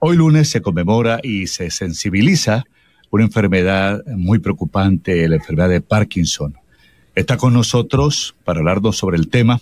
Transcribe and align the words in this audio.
Hoy 0.00 0.16
lunes 0.16 0.50
se 0.50 0.60
conmemora 0.60 1.20
y 1.22 1.46
se 1.46 1.70
sensibiliza 1.70 2.64
una 3.10 3.24
enfermedad 3.24 4.04
muy 4.06 4.38
preocupante, 4.38 5.28
la 5.28 5.36
enfermedad 5.36 5.68
de 5.68 5.80
Parkinson. 5.80 6.54
Está 7.14 7.36
con 7.36 7.52
nosotros 7.52 8.34
para 8.44 8.58
hablarnos 8.58 8.96
sobre 8.96 9.16
el 9.16 9.28
tema 9.28 9.60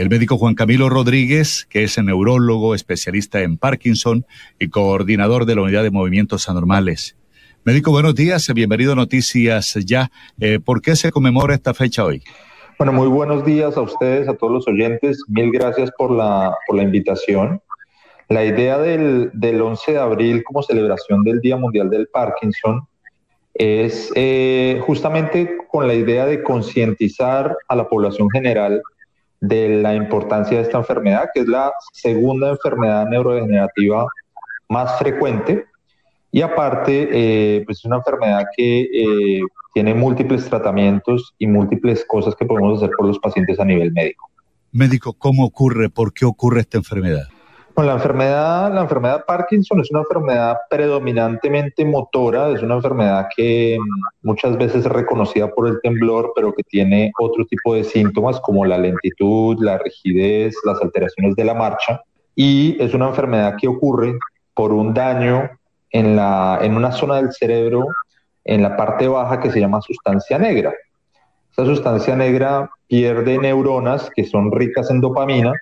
el 0.00 0.10
médico 0.10 0.36
Juan 0.36 0.54
Camilo 0.54 0.90
Rodríguez, 0.90 1.66
que 1.70 1.82
es 1.82 1.96
neurólogo, 1.96 2.74
especialista 2.74 3.40
en 3.40 3.56
Parkinson 3.56 4.26
y 4.58 4.68
coordinador 4.68 5.46
de 5.46 5.54
la 5.54 5.62
unidad 5.62 5.82
de 5.82 5.90
movimientos 5.90 6.50
anormales. 6.50 7.16
Médico, 7.64 7.92
buenos 7.92 8.14
días, 8.14 8.46
bienvenido 8.52 8.92
a 8.92 8.94
Noticias 8.94 9.72
Ya. 9.86 10.10
Eh, 10.38 10.60
¿Por 10.60 10.82
qué 10.82 10.96
se 10.96 11.10
conmemora 11.10 11.54
esta 11.54 11.72
fecha 11.72 12.04
hoy? 12.04 12.22
Bueno, 12.78 12.92
muy 12.92 13.08
buenos 13.08 13.42
días 13.46 13.74
a 13.78 13.80
ustedes, 13.80 14.28
a 14.28 14.34
todos 14.34 14.52
los 14.52 14.68
oyentes. 14.68 15.24
Mil 15.28 15.50
gracias 15.50 15.90
por 15.96 16.10
la, 16.10 16.54
por 16.66 16.76
la 16.76 16.82
invitación. 16.82 17.62
La 18.28 18.44
idea 18.44 18.78
del, 18.78 19.30
del 19.34 19.62
11 19.62 19.92
de 19.92 19.98
abril 19.98 20.42
como 20.44 20.62
celebración 20.62 21.22
del 21.22 21.40
Día 21.40 21.56
Mundial 21.56 21.88
del 21.90 22.08
Parkinson 22.08 22.86
es 23.58 24.12
eh, 24.14 24.82
justamente 24.84 25.58
con 25.70 25.86
la 25.86 25.94
idea 25.94 26.26
de 26.26 26.42
concientizar 26.42 27.56
a 27.68 27.76
la 27.76 27.88
población 27.88 28.28
general 28.30 28.82
de 29.40 29.80
la 29.80 29.94
importancia 29.94 30.56
de 30.56 30.64
esta 30.64 30.78
enfermedad, 30.78 31.28
que 31.32 31.40
es 31.40 31.46
la 31.46 31.72
segunda 31.92 32.50
enfermedad 32.50 33.06
neurodegenerativa 33.08 34.06
más 34.68 34.98
frecuente. 34.98 35.66
Y 36.32 36.42
aparte, 36.42 37.08
eh, 37.12 37.62
pues 37.64 37.78
es 37.78 37.84
una 37.84 37.96
enfermedad 37.96 38.44
que 38.56 38.80
eh, 38.80 39.40
tiene 39.72 39.94
múltiples 39.94 40.44
tratamientos 40.48 41.34
y 41.38 41.46
múltiples 41.46 42.04
cosas 42.06 42.34
que 42.34 42.44
podemos 42.44 42.82
hacer 42.82 42.90
por 42.96 43.06
los 43.06 43.18
pacientes 43.18 43.58
a 43.58 43.64
nivel 43.64 43.92
médico. 43.92 44.28
Médico, 44.72 45.14
¿cómo 45.14 45.44
ocurre? 45.46 45.88
¿Por 45.88 46.12
qué 46.12 46.26
ocurre 46.26 46.60
esta 46.60 46.76
enfermedad? 46.76 47.28
Bueno, 47.76 47.90
la 47.90 47.96
enfermedad, 47.96 48.72
la 48.72 48.80
enfermedad 48.80 49.26
Parkinson 49.26 49.80
es 49.80 49.90
una 49.90 50.00
enfermedad 50.00 50.56
predominantemente 50.70 51.84
motora, 51.84 52.48
es 52.48 52.62
una 52.62 52.76
enfermedad 52.76 53.28
que 53.36 53.76
muchas 54.22 54.56
veces 54.56 54.86
es 54.86 54.90
reconocida 54.90 55.50
por 55.50 55.68
el 55.68 55.78
temblor, 55.82 56.32
pero 56.34 56.54
que 56.54 56.62
tiene 56.62 57.12
otro 57.20 57.44
tipo 57.44 57.74
de 57.74 57.84
síntomas 57.84 58.40
como 58.40 58.64
la 58.64 58.78
lentitud, 58.78 59.58
la 59.60 59.76
rigidez, 59.76 60.56
las 60.64 60.80
alteraciones 60.80 61.36
de 61.36 61.44
la 61.44 61.52
marcha. 61.52 62.00
Y 62.34 62.82
es 62.82 62.94
una 62.94 63.08
enfermedad 63.08 63.56
que 63.60 63.68
ocurre 63.68 64.18
por 64.54 64.72
un 64.72 64.94
daño 64.94 65.50
en, 65.90 66.16
la, 66.16 66.58
en 66.62 66.76
una 66.76 66.92
zona 66.92 67.16
del 67.16 67.30
cerebro, 67.30 67.88
en 68.44 68.62
la 68.62 68.74
parte 68.74 69.06
baja 69.06 69.38
que 69.38 69.50
se 69.50 69.60
llama 69.60 69.82
sustancia 69.82 70.38
negra. 70.38 70.72
Esa 71.52 71.66
sustancia 71.66 72.16
negra 72.16 72.70
pierde 72.86 73.36
neuronas 73.36 74.08
que 74.16 74.24
son 74.24 74.50
ricas 74.50 74.90
en 74.90 75.02
dopamina 75.02 75.52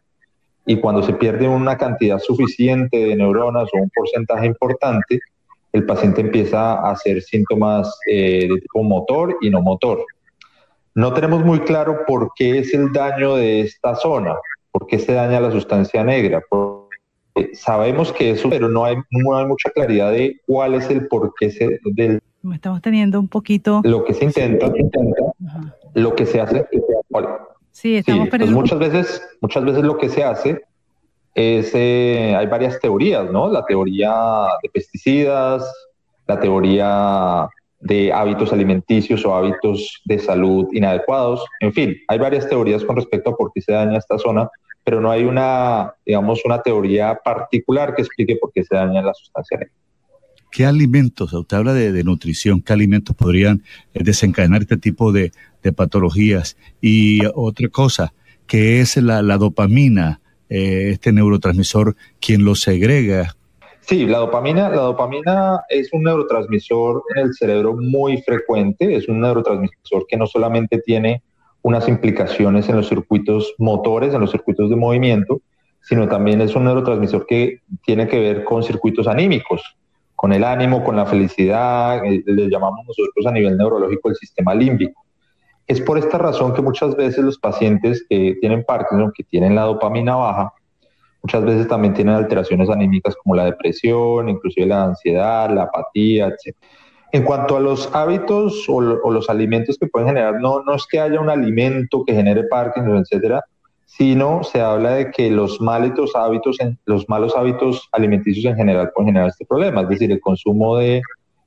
y 0.66 0.76
cuando 0.76 1.02
se 1.02 1.12
pierde 1.12 1.46
una 1.46 1.76
cantidad 1.76 2.18
suficiente 2.18 2.96
de 2.96 3.16
neuronas 3.16 3.68
o 3.72 3.82
un 3.82 3.90
porcentaje 3.90 4.46
importante, 4.46 5.20
el 5.72 5.84
paciente 5.84 6.20
empieza 6.20 6.74
a 6.74 6.92
hacer 6.92 7.20
síntomas 7.20 7.98
eh, 8.08 8.48
de 8.48 8.60
tipo 8.60 8.82
motor 8.82 9.36
y 9.40 9.50
no 9.50 9.60
motor. 9.60 10.04
No 10.94 11.12
tenemos 11.12 11.44
muy 11.44 11.60
claro 11.60 12.00
por 12.06 12.30
qué 12.36 12.60
es 12.60 12.72
el 12.72 12.92
daño 12.92 13.34
de 13.34 13.62
esta 13.62 13.96
zona, 13.96 14.36
por 14.70 14.86
qué 14.86 14.98
se 14.98 15.12
daña 15.12 15.40
la 15.40 15.50
sustancia 15.50 16.04
negra. 16.04 16.42
sabemos 17.54 18.12
que 18.12 18.30
eso, 18.30 18.48
pero 18.48 18.68
no 18.68 18.84
hay, 18.84 18.96
no 19.10 19.36
hay 19.36 19.46
mucha 19.46 19.70
claridad 19.70 20.12
de 20.12 20.40
cuál 20.46 20.74
es 20.74 20.88
el 20.88 21.08
por 21.08 21.34
qué 21.38 21.50
se, 21.50 21.80
del... 21.84 22.20
Estamos 22.52 22.80
teniendo 22.80 23.18
un 23.18 23.26
poquito... 23.26 23.80
Lo 23.84 24.04
que 24.04 24.14
se 24.14 24.26
intenta, 24.26 24.72
lo 25.94 26.14
que 26.14 26.26
se 26.26 26.40
hace... 26.40 26.66
Sí, 27.74 27.96
estamos 27.96 28.28
pues 28.28 28.50
muchas 28.52 28.78
veces, 28.78 29.36
muchas 29.40 29.64
veces 29.64 29.82
lo 29.82 29.98
que 29.98 30.08
se 30.08 30.22
hace 30.22 30.62
es, 31.34 31.72
eh, 31.74 32.32
hay 32.38 32.46
varias 32.46 32.78
teorías, 32.78 33.28
¿no? 33.32 33.48
La 33.50 33.66
teoría 33.66 34.14
de 34.62 34.68
pesticidas, 34.68 35.68
la 36.28 36.38
teoría 36.38 37.48
de 37.80 38.12
hábitos 38.12 38.52
alimenticios 38.52 39.26
o 39.26 39.34
hábitos 39.34 40.02
de 40.04 40.20
salud 40.20 40.68
inadecuados, 40.72 41.44
en 41.58 41.72
fin, 41.72 41.96
hay 42.06 42.18
varias 42.18 42.48
teorías 42.48 42.84
con 42.84 42.94
respecto 42.94 43.30
a 43.30 43.36
por 43.36 43.52
qué 43.52 43.60
se 43.60 43.72
daña 43.72 43.98
esta 43.98 44.18
zona, 44.18 44.48
pero 44.84 45.00
no 45.00 45.10
hay 45.10 45.24
una, 45.24 45.94
digamos, 46.06 46.44
una 46.44 46.62
teoría 46.62 47.18
particular 47.24 47.96
que 47.96 48.02
explique 48.02 48.36
por 48.36 48.52
qué 48.52 48.62
se 48.62 48.76
daña 48.76 49.02
la 49.02 49.14
sustancia 49.14 49.58
negra. 49.58 49.74
¿Qué 50.54 50.64
alimentos, 50.64 51.32
usted 51.32 51.56
habla 51.56 51.74
de, 51.74 52.04
nutrición, 52.04 52.62
qué 52.62 52.72
alimentos 52.72 53.16
podrían 53.16 53.64
eh, 53.92 54.04
desencadenar 54.04 54.62
este 54.62 54.76
tipo 54.76 55.10
de, 55.10 55.32
patologías? 55.74 56.56
Y 56.80 57.26
otra 57.34 57.66
cosa, 57.70 58.14
que 58.46 58.80
es 58.80 58.96
la, 58.98 59.20
dopamina, 59.36 60.20
eh, 60.48 60.90
este 60.92 61.10
neurotransmisor, 61.10 61.96
quien 62.20 62.44
lo 62.44 62.54
segrega. 62.54 63.34
Sí, 63.80 64.06
la 64.06 64.18
dopamina, 64.18 64.68
la 64.68 64.82
dopamina 64.82 65.62
es 65.68 65.92
un 65.92 66.04
neurotransmisor 66.04 67.02
en 67.16 67.22
el 67.24 67.34
cerebro 67.34 67.74
muy 67.76 68.22
frecuente, 68.22 68.94
es 68.94 69.08
un 69.08 69.22
neurotransmisor 69.22 70.06
que 70.08 70.16
no 70.16 70.28
solamente 70.28 70.78
tiene 70.78 71.24
unas 71.62 71.88
implicaciones 71.88 72.68
en 72.68 72.76
los 72.76 72.88
circuitos 72.88 73.56
motores, 73.58 74.14
en 74.14 74.20
los 74.20 74.30
circuitos 74.30 74.70
de 74.70 74.76
movimiento, 74.76 75.40
sino 75.80 76.06
también 76.06 76.40
es 76.42 76.54
un 76.54 76.62
neurotransmisor 76.62 77.26
que 77.26 77.62
tiene 77.84 78.06
que 78.06 78.20
ver 78.20 78.44
con 78.44 78.62
circuitos 78.62 79.08
anímicos 79.08 79.60
con 80.24 80.32
el 80.32 80.42
ánimo, 80.42 80.82
con 80.82 80.96
la 80.96 81.04
felicidad, 81.04 82.02
eh, 82.02 82.22
le 82.24 82.48
llamamos 82.48 82.86
nosotros 82.86 83.26
a 83.26 83.30
nivel 83.30 83.58
neurológico 83.58 84.08
el 84.08 84.16
sistema 84.16 84.54
límbico. 84.54 85.04
Es 85.66 85.82
por 85.82 85.98
esta 85.98 86.16
razón 86.16 86.54
que 86.54 86.62
muchas 86.62 86.96
veces 86.96 87.22
los 87.22 87.38
pacientes 87.38 88.06
que 88.08 88.38
tienen 88.40 88.64
Parkinson, 88.64 89.12
que 89.14 89.22
tienen 89.24 89.54
la 89.54 89.64
dopamina 89.64 90.16
baja, 90.16 90.54
muchas 91.22 91.44
veces 91.44 91.68
también 91.68 91.92
tienen 91.92 92.14
alteraciones 92.14 92.70
anímicas 92.70 93.14
como 93.16 93.34
la 93.34 93.44
depresión, 93.44 94.30
inclusive 94.30 94.66
la 94.66 94.84
ansiedad, 94.84 95.50
la 95.50 95.64
apatía, 95.64 96.28
etc. 96.28 96.56
En 97.12 97.22
cuanto 97.22 97.58
a 97.58 97.60
los 97.60 97.94
hábitos 97.94 98.64
o, 98.66 98.80
los 98.80 99.28
alimentos 99.28 99.76
que 99.78 99.88
pueden 99.88 100.08
generar, 100.08 100.40
no, 100.40 100.62
no 100.62 100.74
es 100.74 100.86
que 100.86 101.00
haya 101.00 101.20
un 101.20 101.28
alimento 101.28 102.02
que 102.02 102.14
genere 102.14 102.44
Parkinson, 102.44 102.96
etcétera, 102.96 103.44
sino 103.96 104.42
se 104.42 104.60
habla 104.60 104.96
de 104.96 105.10
que 105.12 105.30
los 105.30 105.60
malos 105.60 106.16
hábitos, 106.16 106.58
los 106.84 107.08
malos 107.08 107.36
hábitos 107.36 107.88
alimenticios 107.92 108.44
en 108.44 108.56
general 108.56 108.90
pueden 108.92 109.10
generar 109.10 109.28
este 109.28 109.46
problema, 109.46 109.82
es 109.82 109.88
decir, 109.88 110.10
el 110.10 110.20
consumo 110.20 110.78
de 110.78 111.00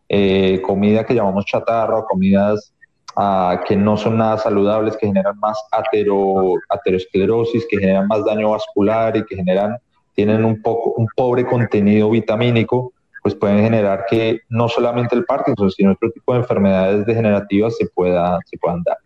eh, 0.08 0.62
comida 0.62 1.06
que 1.06 1.14
llamamos 1.14 1.46
chatarra 1.46 1.98
o 1.98 2.06
comidas 2.06 2.74
ah, 3.18 3.62
que 3.68 3.76
no 3.76 3.98
son 3.98 4.18
nada 4.18 4.38
saludables, 4.38 4.96
que 4.96 5.08
generan 5.08 5.38
más 5.40 5.62
atero, 5.74 6.54
aterosclerosis, 6.70 7.66
que 7.70 7.80
generan 7.80 8.08
más 8.08 8.24
daño 8.24 8.52
vascular 8.52 9.18
y 9.18 9.26
que 9.26 9.36
generan, 9.36 9.78
tienen 10.16 10.46
un, 10.46 10.62
poco, 10.62 10.92
un 10.92 11.08
pobre 11.18 11.46
contenido 11.46 12.10
vitamínico, 12.10 12.94
pues 13.24 13.36
pueden 13.36 13.62
generar 13.62 14.06
que 14.10 14.40
no 14.48 14.70
solamente 14.70 15.18
el 15.18 15.26
Parkinson, 15.26 15.70
sino 15.70 15.92
otro 15.92 16.10
tipo 16.12 16.32
de 16.32 16.40
enfermedades 16.40 17.06
degenerativas 17.06 17.76
se, 17.76 17.88
pueda, 17.88 18.40
se 18.46 18.58
puedan 18.58 18.84
dar. 18.84 18.98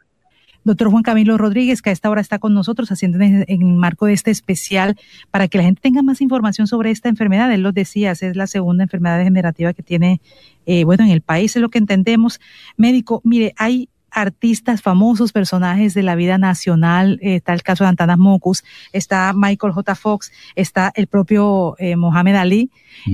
Doctor 0.63 0.89
Juan 0.89 1.03
Camilo 1.03 1.37
Rodríguez, 1.37 1.81
que 1.81 1.89
a 1.89 1.93
esta 1.93 2.09
hora 2.09 2.21
está 2.21 2.39
con 2.39 2.53
nosotros 2.53 2.91
haciendo 2.91 3.19
en, 3.19 3.45
el 3.47 3.59
marco 3.59 4.05
de 4.05 4.13
este 4.13 4.31
especial 4.31 4.97
para 5.31 5.47
que 5.47 5.57
la 5.57 5.63
gente 5.63 5.81
tenga 5.81 6.01
más 6.01 6.21
información 6.21 6.67
sobre 6.67 6.91
esta 6.91 7.09
enfermedad. 7.09 7.51
Él 7.51 7.61
lo 7.61 7.71
decía, 7.71 8.11
es 8.11 8.35
la 8.35 8.47
segunda 8.47 8.83
enfermedad 8.83 9.17
degenerativa 9.17 9.73
que 9.73 9.83
tiene, 9.83 10.21
eh, 10.65 10.83
bueno, 10.83 11.03
en 11.03 11.09
el 11.09 11.21
país, 11.21 11.55
es 11.55 11.61
lo 11.61 11.69
que 11.69 11.79
entendemos. 11.79 12.39
Médico, 12.77 13.21
mire, 13.23 13.53
hay 13.57 13.89
artistas 14.11 14.81
famosos, 14.81 15.31
personajes 15.31 15.93
de 15.93 16.03
la 16.03 16.15
vida 16.15 16.37
nacional, 16.37 17.17
eh, 17.21 17.37
está 17.37 17.53
el 17.53 17.63
caso 17.63 17.85
de 17.85 17.89
Antanas 17.89 18.17
Mocus, 18.17 18.63
está 18.91 19.31
Michael 19.33 19.73
J. 19.73 19.95
Fox, 19.95 20.31
está 20.55 20.91
el 20.95 21.07
propio 21.07 21.75
eh, 21.79 21.95
Mohamed 21.95 22.35
Ali. 22.35 22.71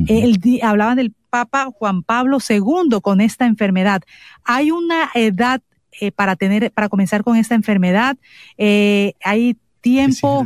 Él 0.07 0.39
hablaba 0.63 0.95
del 0.95 1.13
Papa 1.29 1.69
Juan 1.71 2.01
Pablo 2.01 2.39
II 2.47 2.99
con 3.01 3.21
esta 3.21 3.45
enfermedad. 3.45 4.01
¿Hay 4.43 4.71
una 4.71 5.09
edad 5.13 5.61
eh, 5.99 6.11
para 6.11 6.35
tener, 6.35 6.71
para 6.71 6.89
comenzar 6.89 7.23
con 7.23 7.37
esta 7.37 7.55
enfermedad. 7.55 8.17
Eh, 8.57 9.13
hay 9.23 9.57
tiempo, 9.81 10.45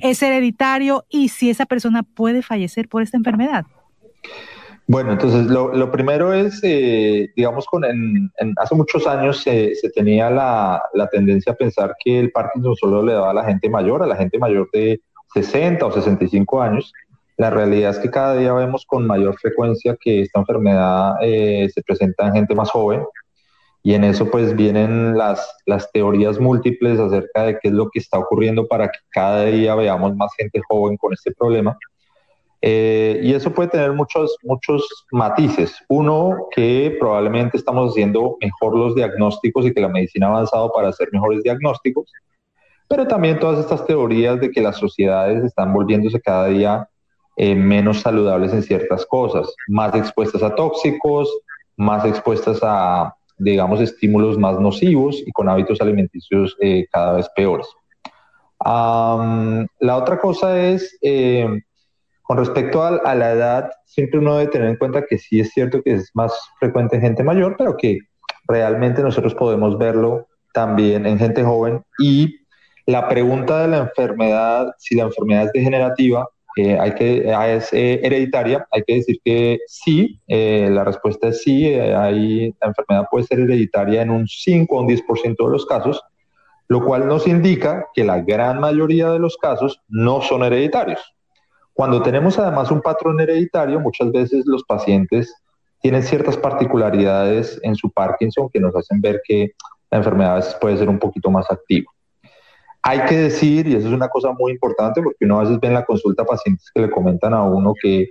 es 0.00 0.22
hereditario, 0.22 1.04
y 1.08 1.28
si 1.28 1.50
esa 1.50 1.66
persona 1.66 2.02
puede 2.02 2.42
fallecer 2.42 2.88
por 2.88 3.02
esta 3.02 3.16
enfermedad. 3.16 3.66
Bueno, 4.86 5.12
entonces 5.12 5.46
lo, 5.46 5.92
primero 5.92 6.32
es, 6.32 6.60
eh, 6.62 7.28
digamos, 7.36 7.66
con 7.66 7.84
en, 7.84 8.30
hace 8.56 8.74
muchos 8.74 9.06
años 9.06 9.42
se, 9.42 9.74
tenía 9.94 10.30
la, 10.30 10.82
la, 10.94 11.08
tendencia 11.08 11.52
a 11.52 11.56
pensar 11.56 11.94
que 12.02 12.18
el 12.18 12.32
Parkinson 12.32 12.74
solo 12.76 13.02
le 13.02 13.12
daba 13.12 13.30
a 13.30 13.34
la 13.34 13.44
gente 13.44 13.68
mayor, 13.68 14.02
a 14.02 14.06
la 14.06 14.16
gente 14.16 14.38
mayor 14.38 14.68
de 14.72 15.00
60 15.34 15.84
o 15.84 15.92
65 15.92 16.62
años. 16.62 16.92
La 17.36 17.50
realidad 17.50 17.90
es 17.90 17.98
que 17.98 18.10
cada 18.10 18.36
día 18.36 18.52
vemos 18.52 18.84
con 18.86 19.06
mayor 19.06 19.36
frecuencia 19.38 19.96
que 20.00 20.22
esta 20.22 20.40
enfermedad 20.40 21.14
se 21.20 21.82
presenta 21.86 22.26
en 22.26 22.34
gente 22.34 22.54
más 22.54 22.70
joven, 22.70 23.02
y 23.82 23.94
en 23.94 24.04
eso 24.04 24.30
pues 24.30 24.54
vienen 24.54 25.16
las, 25.16 25.56
las 25.64 25.90
teorías 25.90 26.38
múltiples 26.38 26.98
acerca 26.98 27.44
de 27.44 27.58
qué 27.58 27.68
es 27.68 27.74
lo 27.74 27.88
que 27.88 27.98
está 27.98 28.18
ocurriendo 28.18 28.66
para 28.66 28.88
que 28.88 28.98
cada 29.10 29.44
día 29.46 29.74
veamos 29.74 30.14
más 30.16 30.30
gente 30.36 30.60
joven 30.68 30.96
con 30.98 31.14
este 31.14 31.32
problema. 31.32 31.78
Eh, 32.62 33.20
y 33.22 33.32
eso 33.32 33.52
puede 33.54 33.70
tener 33.70 33.92
muchos, 33.92 34.36
muchos 34.42 35.06
matices. 35.12 35.74
Uno, 35.88 36.48
que 36.54 36.94
probablemente 37.00 37.56
estamos 37.56 37.90
haciendo 37.90 38.36
mejor 38.42 38.76
los 38.76 38.94
diagnósticos 38.94 39.64
y 39.64 39.72
que 39.72 39.80
la 39.80 39.88
medicina 39.88 40.26
ha 40.26 40.30
avanzado 40.30 40.70
para 40.72 40.88
hacer 40.88 41.08
mejores 41.10 41.42
diagnósticos, 41.42 42.12
pero 42.86 43.06
también 43.06 43.38
todas 43.38 43.60
estas 43.60 43.86
teorías 43.86 44.40
de 44.40 44.50
que 44.50 44.60
las 44.60 44.76
sociedades 44.76 45.42
están 45.42 45.72
volviéndose 45.72 46.20
cada 46.20 46.48
día 46.48 46.86
eh, 47.36 47.54
menos 47.54 48.00
saludables 48.00 48.52
en 48.52 48.62
ciertas 48.62 49.06
cosas, 49.06 49.54
más 49.68 49.94
expuestas 49.94 50.42
a 50.42 50.54
tóxicos, 50.54 51.30
más 51.76 52.04
expuestas 52.04 52.58
a, 52.62 53.14
digamos, 53.40 53.80
estímulos 53.80 54.38
más 54.38 54.60
nocivos 54.60 55.22
y 55.26 55.32
con 55.32 55.48
hábitos 55.48 55.80
alimenticios 55.80 56.56
eh, 56.60 56.86
cada 56.92 57.14
vez 57.14 57.28
peores. 57.34 57.66
la 58.64 59.96
otra 59.96 60.18
cosa 60.18 60.60
es, 60.60 60.98
eh, 61.02 61.48
con 62.22 62.36
respecto 62.36 62.82
a, 62.82 63.14
la 63.14 63.32
edad, 63.32 63.70
siempre 63.86 64.20
uno 64.20 64.36
debe 64.36 64.52
tener 64.52 64.68
en 64.68 64.76
cuenta 64.76 65.04
que 65.06 65.18
sí 65.18 65.40
es 65.40 65.50
cierto 65.50 65.82
que 65.82 65.94
es 65.94 66.10
más 66.14 66.32
frecuente 66.58 66.96
en 66.96 67.02
gente 67.02 67.24
mayor, 67.24 67.56
pero 67.58 67.76
que 67.76 67.98
realmente 68.46 69.02
nosotros 69.02 69.34
podemos 69.34 69.78
verlo 69.78 70.28
también 70.52 71.06
en 71.06 71.18
gente 71.18 71.42
joven. 71.42 71.82
Y 71.98 72.36
la 72.86 73.08
pregunta 73.08 73.62
de 73.62 73.68
la 73.68 73.78
enfermedad, 73.78 74.72
si 74.78 74.94
la 74.96 75.04
enfermedad 75.04 75.46
es 75.46 75.52
degenerativa, 75.52 76.28
eh, 76.62 76.78
hay 76.78 76.94
que, 76.94 77.32
ah, 77.32 77.48
es 77.48 77.72
eh, 77.72 78.00
hereditaria, 78.02 78.66
hay 78.70 78.82
que 78.82 78.94
decir 78.96 79.20
que 79.24 79.60
sí, 79.66 80.20
eh, 80.26 80.68
la 80.70 80.84
respuesta 80.84 81.28
es 81.28 81.42
sí, 81.42 81.66
hay, 81.66 82.54
la 82.60 82.68
enfermedad 82.68 83.06
puede 83.10 83.24
ser 83.24 83.40
hereditaria 83.40 84.02
en 84.02 84.10
un 84.10 84.26
5 84.26 84.74
o 84.74 84.80
un 84.80 84.88
10% 84.88 85.36
de 85.44 85.50
los 85.50 85.66
casos, 85.66 86.02
lo 86.68 86.84
cual 86.84 87.06
nos 87.06 87.26
indica 87.26 87.86
que 87.94 88.04
la 88.04 88.20
gran 88.20 88.60
mayoría 88.60 89.10
de 89.10 89.18
los 89.18 89.36
casos 89.36 89.80
no 89.88 90.22
son 90.22 90.44
hereditarios. 90.44 91.00
Cuando 91.72 92.02
tenemos 92.02 92.38
además 92.38 92.70
un 92.70 92.82
patrón 92.82 93.20
hereditario, 93.20 93.80
muchas 93.80 94.12
veces 94.12 94.44
los 94.46 94.64
pacientes 94.64 95.34
tienen 95.80 96.02
ciertas 96.02 96.36
particularidades 96.36 97.58
en 97.62 97.74
su 97.74 97.90
Parkinson 97.90 98.50
que 98.52 98.60
nos 98.60 98.76
hacen 98.76 99.00
ver 99.00 99.22
que 99.24 99.52
la 99.90 99.98
enfermedad 99.98 100.44
puede 100.60 100.76
ser 100.76 100.88
un 100.88 100.98
poquito 100.98 101.30
más 101.30 101.50
activa. 101.50 101.90
Hay 102.82 103.04
que 103.04 103.16
decir, 103.16 103.66
y 103.66 103.74
eso 103.74 103.88
es 103.88 103.94
una 103.94 104.08
cosa 104.08 104.32
muy 104.32 104.52
importante, 104.52 105.02
porque 105.02 105.24
uno 105.24 105.38
a 105.38 105.42
veces 105.42 105.60
ve 105.60 105.68
en 105.68 105.74
la 105.74 105.84
consulta 105.84 106.24
pacientes 106.24 106.70
que 106.74 106.80
le 106.80 106.90
comentan 106.90 107.34
a 107.34 107.42
uno 107.42 107.74
que 107.80 108.08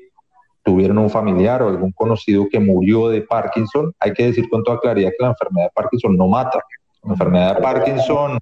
tuvieron 0.61 0.99
un 0.99 1.09
familiar 1.09 1.63
o 1.63 1.69
algún 1.69 1.91
conocido 1.91 2.47
que 2.49 2.59
murió 2.59 3.09
de 3.09 3.21
Parkinson, 3.21 3.93
hay 3.99 4.13
que 4.13 4.27
decir 4.27 4.47
con 4.49 4.63
toda 4.63 4.79
claridad 4.79 5.09
que 5.09 5.23
la 5.23 5.29
enfermedad 5.29 5.67
de 5.67 5.71
Parkinson 5.73 6.15
no 6.15 6.27
mata. 6.27 6.61
La 7.03 7.13
enfermedad 7.13 7.55
de 7.55 7.61
Parkinson 7.61 8.37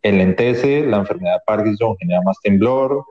enlentece, 0.00 0.86
la 0.86 0.98
enfermedad 0.98 1.34
de 1.34 1.40
Parkinson 1.44 1.96
genera 1.98 2.22
más 2.22 2.38
temblor, 2.42 3.04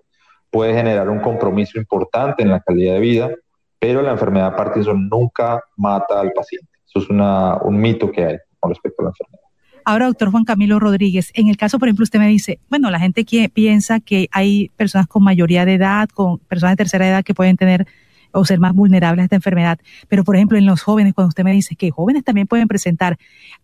puede 0.50 0.74
generar 0.74 1.10
un 1.10 1.20
compromiso 1.20 1.78
importante 1.78 2.42
en 2.42 2.50
la 2.50 2.62
calidad 2.62 2.94
de 2.94 3.00
vida, 3.00 3.32
pero 3.78 4.02
la 4.02 4.12
enfermedad 4.12 4.52
de 4.52 4.58
Parkinson 4.58 5.08
nunca 5.10 5.62
mata 5.76 6.20
al 6.20 6.32
paciente. 6.32 6.70
Eso 6.88 7.00
es 7.00 7.10
un 7.10 7.78
mito 7.78 8.12
que 8.12 8.26
hay 8.26 8.38
con 8.60 8.72
respecto 8.72 9.02
a 9.02 9.06
la 9.06 9.10
enfermedad. 9.10 9.45
Ahora, 9.86 10.08
doctor 10.08 10.32
Juan 10.32 10.46
Camilo 10.46 10.80
Rodríguez, 10.80 11.32
en 11.36 11.48
el 11.48 11.58
caso, 11.58 11.78
por 11.78 11.88
ejemplo, 11.88 12.04
usted 12.04 12.18
me 12.18 12.28
dice, 12.28 12.60
bueno, 12.70 12.90
la 12.90 13.00
gente 13.00 13.24
que 13.24 13.50
piensa 13.50 14.00
que 14.00 14.28
hay 14.32 14.70
personas 14.76 15.06
con 15.06 15.24
mayoría 15.24 15.64
de 15.64 15.76
edad, 15.76 16.10
con 16.10 16.40
personas 16.40 16.74
de 16.74 16.78
tercera 16.78 17.08
edad 17.08 17.24
que 17.24 17.36
pueden 17.36 17.56
tener 17.56 17.86
o 18.32 18.44
ser 18.46 18.60
más 18.60 18.74
vulnerables 18.74 19.22
a 19.22 19.26
esta 19.26 19.36
enfermedad. 19.36 19.80
Pero, 20.08 20.24
por 20.24 20.36
ejemplo, 20.36 20.58
en 20.58 20.66
los 20.66 20.82
jóvenes, 20.82 21.14
cuando 21.14 21.30
usted 21.30 21.44
me 21.44 21.54
dice 21.54 21.76
que 21.76 21.92
jóvenes 21.92 22.24
también 22.24 22.48
pueden 22.48 22.68
presentar, 22.68 23.18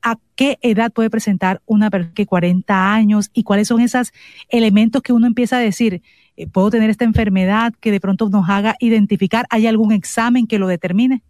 ¿a 0.03 0.17
qué 0.35 0.59
edad 0.61 0.91
puede 0.91 1.09
presentar 1.09 1.61
una 1.65 1.89
persona 1.89 2.13
que 2.13 2.27
40 2.27 2.93
años 2.93 3.31
y 3.33 3.41
cuáles 3.41 3.67
son 3.67 3.81
esos 3.81 4.13
elementos 4.49 5.01
que 5.01 5.13
uno 5.13 5.25
empieza 5.25 5.57
a 5.57 5.59
decir, 5.59 6.03
eh, 6.37 6.47
puedo 6.47 6.69
tener 6.69 6.91
esta 6.91 7.03
enfermedad 7.03 7.73
que 7.79 7.91
de 7.91 7.99
pronto 7.99 8.29
nos 8.29 8.47
haga 8.47 8.75
identificar? 8.79 9.47
¿Hay 9.49 9.65
algún 9.65 9.91
examen 9.91 10.45
que 10.45 10.59
lo 10.59 10.67
determine? 10.67 11.23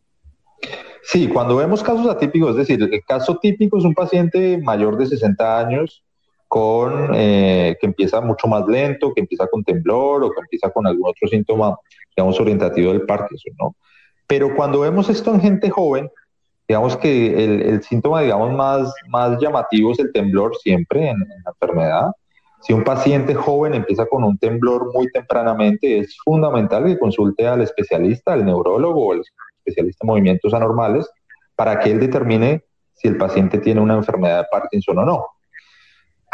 Sí, 1.03 1.27
cuando 1.27 1.55
vemos 1.55 1.83
casos 1.83 2.07
atípicos, 2.07 2.51
es 2.51 2.67
decir, 2.67 2.81
el 2.81 3.03
caso 3.05 3.37
típico 3.37 3.77
es 3.77 3.83
un 3.83 3.93
paciente 3.93 4.57
mayor 4.59 4.97
de 4.97 5.07
60 5.07 5.59
años 5.59 6.03
con 6.47 7.11
eh, 7.15 7.77
que 7.79 7.87
empieza 7.87 8.21
mucho 8.21 8.47
más 8.47 8.67
lento, 8.67 9.13
que 9.13 9.21
empieza 9.21 9.47
con 9.47 9.63
temblor 9.63 10.23
o 10.23 10.31
que 10.31 10.41
empieza 10.41 10.69
con 10.69 10.85
algún 10.85 11.09
otro 11.09 11.27
síntoma, 11.27 11.77
digamos, 12.15 12.39
orientativo 12.39 12.91
del 12.91 13.03
Parkinson, 13.03 13.53
¿no? 13.59 13.75
Pero 14.27 14.53
cuando 14.55 14.81
vemos 14.81 15.09
esto 15.09 15.33
en 15.33 15.41
gente 15.41 15.69
joven, 15.69 16.09
digamos 16.67 16.97
que 16.97 17.43
el, 17.43 17.81
síntoma, 17.83 18.21
digamos, 18.21 18.53
más, 18.53 18.93
más 19.07 19.39
llamativo 19.41 19.91
es 19.91 19.99
el 19.99 20.11
temblor 20.11 20.55
siempre 20.57 21.09
en, 21.09 21.21
en 21.21 21.43
la 21.45 21.51
enfermedad. 21.51 22.11
Si 22.61 22.73
un 22.73 22.83
paciente 22.83 23.33
joven 23.33 23.73
empieza 23.73 24.05
con 24.05 24.23
un 24.23 24.37
temblor 24.37 24.93
muy 24.93 25.09
tempranamente, 25.11 25.99
es 25.99 26.17
fundamental 26.23 26.85
que 26.85 26.99
consulte 26.99 27.47
al 27.47 27.61
especialista, 27.61 28.33
al 28.33 28.45
neurólogo 28.45 29.07
o 29.07 29.13
al 29.13 29.21
especialista 29.65 30.05
en 30.05 30.07
movimientos 30.07 30.53
anormales, 30.53 31.09
para 31.55 31.79
que 31.79 31.91
él 31.91 31.99
determine 31.99 32.63
si 32.93 33.07
el 33.07 33.17
paciente 33.17 33.57
tiene 33.57 33.81
una 33.81 33.95
enfermedad 33.95 34.41
de 34.41 34.47
Parkinson 34.51 34.99
o 34.99 35.05
no. 35.05 35.25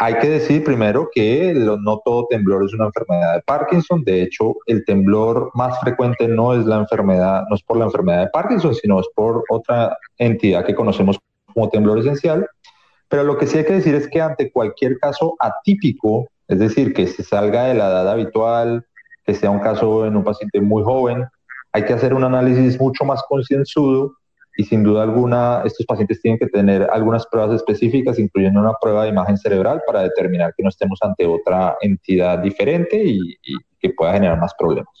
Hay 0.00 0.14
que 0.18 0.28
decir 0.28 0.62
primero 0.62 1.08
que 1.12 1.52
no 1.54 2.00
todo 2.04 2.26
temblor 2.30 2.64
es 2.64 2.72
una 2.72 2.86
enfermedad 2.86 3.34
de 3.34 3.42
Parkinson. 3.42 4.04
De 4.04 4.22
hecho, 4.22 4.54
el 4.66 4.84
temblor 4.84 5.50
más 5.54 5.80
frecuente 5.80 6.28
no 6.28 6.54
es 6.54 6.64
la 6.66 6.76
enfermedad, 6.76 7.44
no 7.48 7.56
es 7.56 7.62
por 7.64 7.78
la 7.78 7.86
enfermedad 7.86 8.20
de 8.20 8.30
Parkinson, 8.30 8.74
sino 8.74 9.00
es 9.00 9.08
por 9.14 9.42
otra 9.48 9.98
entidad 10.16 10.64
que 10.64 10.74
conocemos 10.74 11.18
como 11.52 11.68
temblor 11.68 11.98
esencial. 11.98 12.48
Pero 13.08 13.24
lo 13.24 13.38
que 13.38 13.46
sí 13.46 13.58
hay 13.58 13.64
que 13.64 13.72
decir 13.72 13.96
es 13.96 14.06
que 14.08 14.20
ante 14.20 14.52
cualquier 14.52 14.98
caso 14.98 15.34
atípico, 15.40 16.28
es 16.46 16.60
decir, 16.60 16.92
que 16.94 17.08
se 17.08 17.24
salga 17.24 17.64
de 17.64 17.74
la 17.74 17.88
edad 17.88 18.08
habitual, 18.08 18.86
que 19.24 19.34
sea 19.34 19.50
un 19.50 19.60
caso 19.60 20.06
en 20.06 20.16
un 20.16 20.22
paciente 20.22 20.60
muy 20.60 20.84
joven, 20.84 21.26
hay 21.78 21.84
que 21.84 21.92
hacer 21.92 22.12
un 22.12 22.24
análisis 22.24 22.78
mucho 22.80 23.04
más 23.04 23.22
concienzudo 23.28 24.16
y 24.56 24.64
sin 24.64 24.82
duda 24.82 25.04
alguna 25.04 25.62
estos 25.64 25.86
pacientes 25.86 26.20
tienen 26.20 26.38
que 26.38 26.48
tener 26.48 26.88
algunas 26.92 27.24
pruebas 27.30 27.54
específicas, 27.54 28.18
incluyendo 28.18 28.58
una 28.58 28.72
prueba 28.80 29.04
de 29.04 29.10
imagen 29.10 29.38
cerebral 29.38 29.80
para 29.86 30.02
determinar 30.02 30.52
que 30.56 30.64
no 30.64 30.70
estemos 30.70 30.98
ante 31.02 31.24
otra 31.24 31.76
entidad 31.80 32.40
diferente 32.40 33.00
y, 33.04 33.36
que 33.80 33.90
pueda 33.90 34.12
generar 34.12 34.40
más 34.40 34.52
problemas. 34.58 34.92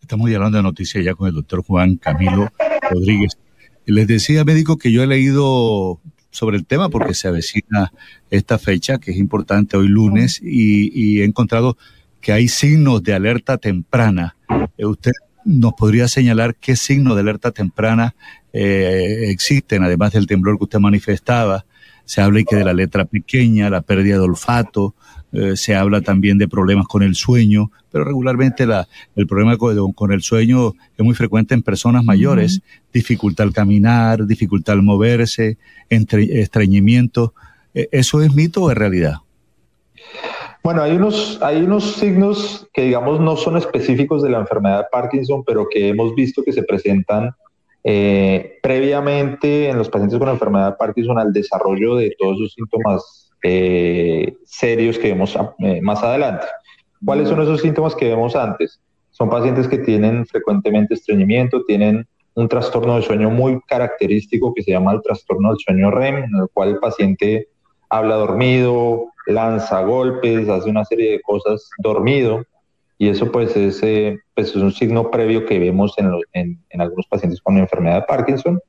Estamos 0.00 0.32
hablando 0.32 0.58
de 0.58 0.62
noticias 0.62 1.04
ya 1.04 1.14
con 1.14 1.26
el 1.26 1.34
doctor 1.34 1.64
Juan 1.64 1.96
Camilo 1.96 2.48
Rodríguez. 2.88 3.36
Les 3.84 4.06
decía, 4.06 4.44
médico, 4.44 4.78
que 4.78 4.92
yo 4.92 5.02
he 5.02 5.08
leído 5.08 6.00
sobre 6.30 6.56
el 6.56 6.66
tema 6.66 6.88
porque 6.88 7.14
se 7.14 7.26
avecina 7.26 7.92
esta 8.30 8.58
fecha, 8.58 8.98
que 8.98 9.10
es 9.10 9.16
importante 9.16 9.76
hoy 9.76 9.88
lunes, 9.88 10.40
y, 10.40 10.92
y 10.94 11.22
he 11.22 11.24
encontrado 11.24 11.76
que 12.20 12.30
hay 12.32 12.46
signos 12.46 13.02
de 13.02 13.14
alerta 13.14 13.58
temprana. 13.58 14.36
Eh, 14.76 14.86
¿Usted 14.86 15.10
nos 15.44 15.74
podría 15.74 16.08
señalar 16.08 16.54
qué 16.54 16.76
signos 16.76 17.14
de 17.14 17.20
alerta 17.20 17.50
temprana 17.50 18.14
eh, 18.52 19.26
existen, 19.28 19.82
además 19.82 20.12
del 20.12 20.26
temblor 20.26 20.58
que 20.58 20.64
usted 20.64 20.78
manifestaba. 20.78 21.64
Se 22.04 22.20
habla 22.20 22.40
y 22.40 22.44
que 22.44 22.56
de 22.56 22.64
la 22.64 22.74
letra 22.74 23.04
pequeña, 23.04 23.70
la 23.70 23.82
pérdida 23.82 24.16
de 24.16 24.22
olfato, 24.22 24.94
eh, 25.32 25.56
se 25.56 25.76
habla 25.76 26.00
también 26.00 26.38
de 26.38 26.48
problemas 26.48 26.88
con 26.88 27.04
el 27.04 27.14
sueño, 27.14 27.70
pero 27.92 28.04
regularmente 28.04 28.66
la, 28.66 28.88
el 29.14 29.28
problema 29.28 29.56
con, 29.56 30.12
el 30.12 30.22
sueño 30.22 30.74
es 30.96 31.04
muy 31.04 31.14
frecuente 31.14 31.54
en 31.54 31.62
personas 31.62 32.04
mayores, 32.04 32.62
dificultad 32.92 33.46
al 33.46 33.52
caminar, 33.52 34.26
dificultad 34.26 34.74
al 34.74 34.82
moverse, 34.82 35.56
estreñimiento. 35.88 37.32
¿E-, 37.74 37.88
¿Eso 37.92 38.22
es 38.22 38.34
mito 38.34 38.64
o 38.64 38.70
es 38.72 38.76
realidad? 38.76 39.18
Bueno, 40.62 40.82
hay 40.82 40.92
unos, 40.92 41.40
hay 41.42 41.62
unos 41.62 41.94
signos 41.94 42.68
que, 42.72 42.82
digamos, 42.82 43.18
no 43.18 43.36
son 43.36 43.56
específicos 43.56 44.22
de 44.22 44.30
la 44.30 44.38
enfermedad 44.38 44.78
de 44.78 44.86
Parkinson, 44.92 45.42
pero 45.44 45.66
que 45.68 45.88
hemos 45.88 46.14
visto 46.14 46.42
que 46.42 46.52
se 46.52 46.62
presentan 46.62 47.30
eh, 47.82 48.58
previamente 48.62 49.70
en 49.70 49.78
los 49.78 49.88
pacientes 49.88 50.18
con 50.18 50.28
enfermedad 50.28 50.72
de 50.72 50.76
Parkinson 50.76 51.18
al 51.18 51.32
desarrollo 51.32 51.96
de 51.96 52.14
todos 52.18 52.36
esos 52.36 52.52
síntomas 52.52 53.30
eh, 53.42 54.34
serios 54.44 54.98
que 54.98 55.08
vemos 55.08 55.34
eh, 55.60 55.80
más 55.80 56.02
adelante. 56.02 56.46
¿Cuáles 57.02 57.28
son 57.28 57.40
esos 57.40 57.62
síntomas 57.62 57.94
que 57.96 58.08
vemos 58.08 58.36
antes? 58.36 58.80
Son 59.12 59.30
pacientes 59.30 59.66
que 59.66 59.78
tienen 59.78 60.26
frecuentemente 60.26 60.92
estreñimiento, 60.92 61.64
tienen 61.64 62.06
un 62.34 62.48
trastorno 62.48 62.96
de 62.96 63.02
sueño 63.02 63.30
muy 63.30 63.60
característico 63.66 64.52
que 64.52 64.62
se 64.62 64.72
llama 64.72 64.92
el 64.92 65.02
trastorno 65.02 65.48
del 65.48 65.58
sueño 65.58 65.90
REM, 65.90 66.16
en 66.16 66.36
el 66.36 66.48
cual 66.52 66.70
el 66.70 66.78
paciente 66.78 67.48
habla 67.90 68.16
dormido, 68.16 69.10
lanza 69.26 69.82
golpes, 69.82 70.48
hace 70.48 70.70
una 70.70 70.84
serie 70.84 71.12
de 71.12 71.20
cosas 71.20 71.68
dormido 71.78 72.44
y 73.00 73.08
eso 73.08 73.32
pues 73.32 73.56
es, 73.56 73.82
eh, 73.82 74.18
pues, 74.34 74.50
es 74.50 74.56
un 74.56 74.72
signo 74.72 75.10
previo 75.10 75.46
que 75.46 75.58
vemos 75.58 75.94
en, 75.96 76.58
en, 76.68 76.80
algunos 76.80 77.06
pacientes 77.06 77.40
con 77.40 77.56
enfermedad 77.56 78.00
de 78.00 78.02
Parkinson. 78.02 78.60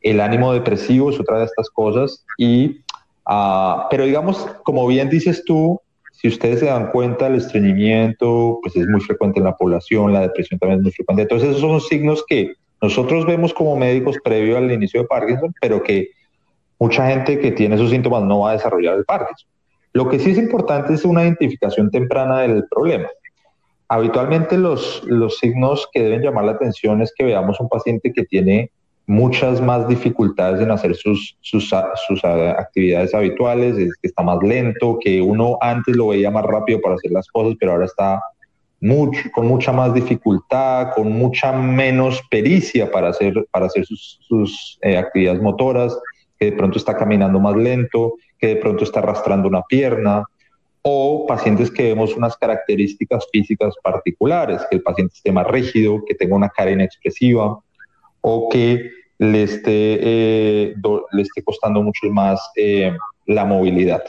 El 0.00 0.22
ánimo 0.22 0.54
depresivo 0.54 1.10
es 1.10 1.20
otra 1.20 1.40
de 1.40 1.44
estas 1.44 1.68
cosas 1.68 2.24
y, 2.38 2.80
uh, 3.26 3.82
pero 3.90 4.04
digamos, 4.04 4.46
como 4.64 4.86
bien 4.86 5.10
dices 5.10 5.44
tú, 5.44 5.78
si 6.12 6.28
ustedes 6.28 6.60
se 6.60 6.66
dan 6.66 6.92
cuenta, 6.92 7.26
el 7.26 7.34
estreñimiento 7.34 8.58
pues 8.62 8.74
es 8.74 8.86
muy 8.86 9.02
frecuente 9.02 9.40
en 9.40 9.44
la 9.44 9.56
población, 9.56 10.14
la 10.14 10.20
depresión 10.20 10.58
también 10.58 10.78
es 10.78 10.84
muy 10.84 10.92
frecuente. 10.92 11.22
Entonces 11.22 11.50
esos 11.50 11.60
son 11.60 11.80
signos 11.82 12.24
que 12.26 12.54
nosotros 12.80 13.26
vemos 13.26 13.52
como 13.52 13.76
médicos 13.76 14.16
previo 14.24 14.56
al 14.56 14.72
inicio 14.72 15.02
de 15.02 15.08
Parkinson, 15.08 15.52
pero 15.60 15.82
que 15.82 16.08
mucha 16.78 17.08
gente 17.08 17.38
que 17.38 17.52
tiene 17.52 17.76
esos 17.76 17.90
síntomas 17.90 18.22
no 18.22 18.40
va 18.40 18.50
a 18.50 18.52
desarrollar 18.54 18.96
el 18.96 19.04
Parkinson. 19.04 19.48
Lo 19.92 20.08
que 20.08 20.18
sí 20.18 20.32
es 20.32 20.38
importante 20.38 20.94
es 20.94 21.04
una 21.04 21.22
identificación 21.22 21.90
temprana 21.90 22.40
del 22.40 22.64
problema. 22.68 23.08
Habitualmente 23.88 24.58
los, 24.58 25.02
los 25.04 25.38
signos 25.38 25.88
que 25.92 26.02
deben 26.02 26.22
llamar 26.22 26.44
la 26.44 26.52
atención 26.52 27.00
es 27.02 27.12
que 27.16 27.24
veamos 27.24 27.60
un 27.60 27.68
paciente 27.68 28.12
que 28.12 28.24
tiene 28.24 28.70
muchas 29.06 29.60
más 29.60 29.86
dificultades 29.86 30.60
en 30.60 30.70
hacer 30.70 30.94
sus, 30.94 31.36
sus, 31.40 31.70
sus 32.08 32.24
actividades 32.24 33.14
habituales, 33.14 33.76
es 33.76 33.94
que 34.00 34.08
está 34.08 34.22
más 34.22 34.38
lento, 34.42 34.98
que 35.00 35.20
uno 35.20 35.58
antes 35.60 35.94
lo 35.94 36.08
veía 36.08 36.30
más 36.30 36.44
rápido 36.44 36.80
para 36.80 36.94
hacer 36.94 37.10
las 37.10 37.28
cosas, 37.28 37.54
pero 37.60 37.72
ahora 37.72 37.84
está 37.84 38.20
con 39.32 39.46
mucha 39.46 39.72
más 39.72 39.94
dificultad, 39.94 40.92
con 40.94 41.10
mucha 41.12 41.52
menos 41.52 42.22
pericia 42.30 42.90
para 42.90 43.08
hacer, 43.08 43.46
para 43.50 43.66
hacer 43.66 43.86
sus, 43.86 44.78
eh, 44.82 44.96
actividades 44.96 45.40
motoras, 45.40 45.98
que 46.38 46.46
de 46.46 46.52
pronto 46.52 46.78
está 46.78 46.96
caminando 46.96 47.40
más 47.40 47.56
lento, 47.56 48.14
que 48.38 48.48
de 48.48 48.56
pronto 48.56 48.84
está 48.84 49.00
arrastrando 49.00 49.48
una 49.48 49.62
pierna, 49.62 50.24
o 50.82 51.26
pacientes 51.26 51.70
que 51.70 51.84
vemos 51.84 52.14
unas 52.14 52.36
características 52.36 53.26
físicas 53.32 53.74
particulares, 53.82 54.60
que 54.68 54.76
el 54.76 54.82
paciente 54.82 55.14
esté 55.14 55.32
más 55.32 55.46
rígido, 55.46 56.04
que 56.06 56.14
tenga 56.14 56.36
una 56.36 56.50
cara 56.50 56.72
inexpresiva, 56.72 57.58
o 58.20 58.48
que 58.50 58.90
le 59.18 59.42
esté, 59.44 59.98
eh, 60.02 60.74
le 61.12 61.22
esté 61.22 61.42
costando 61.42 61.82
mucho 61.82 62.08
más 62.10 62.40
eh, 62.56 62.94
la 63.26 63.44
movilidad. 63.44 64.02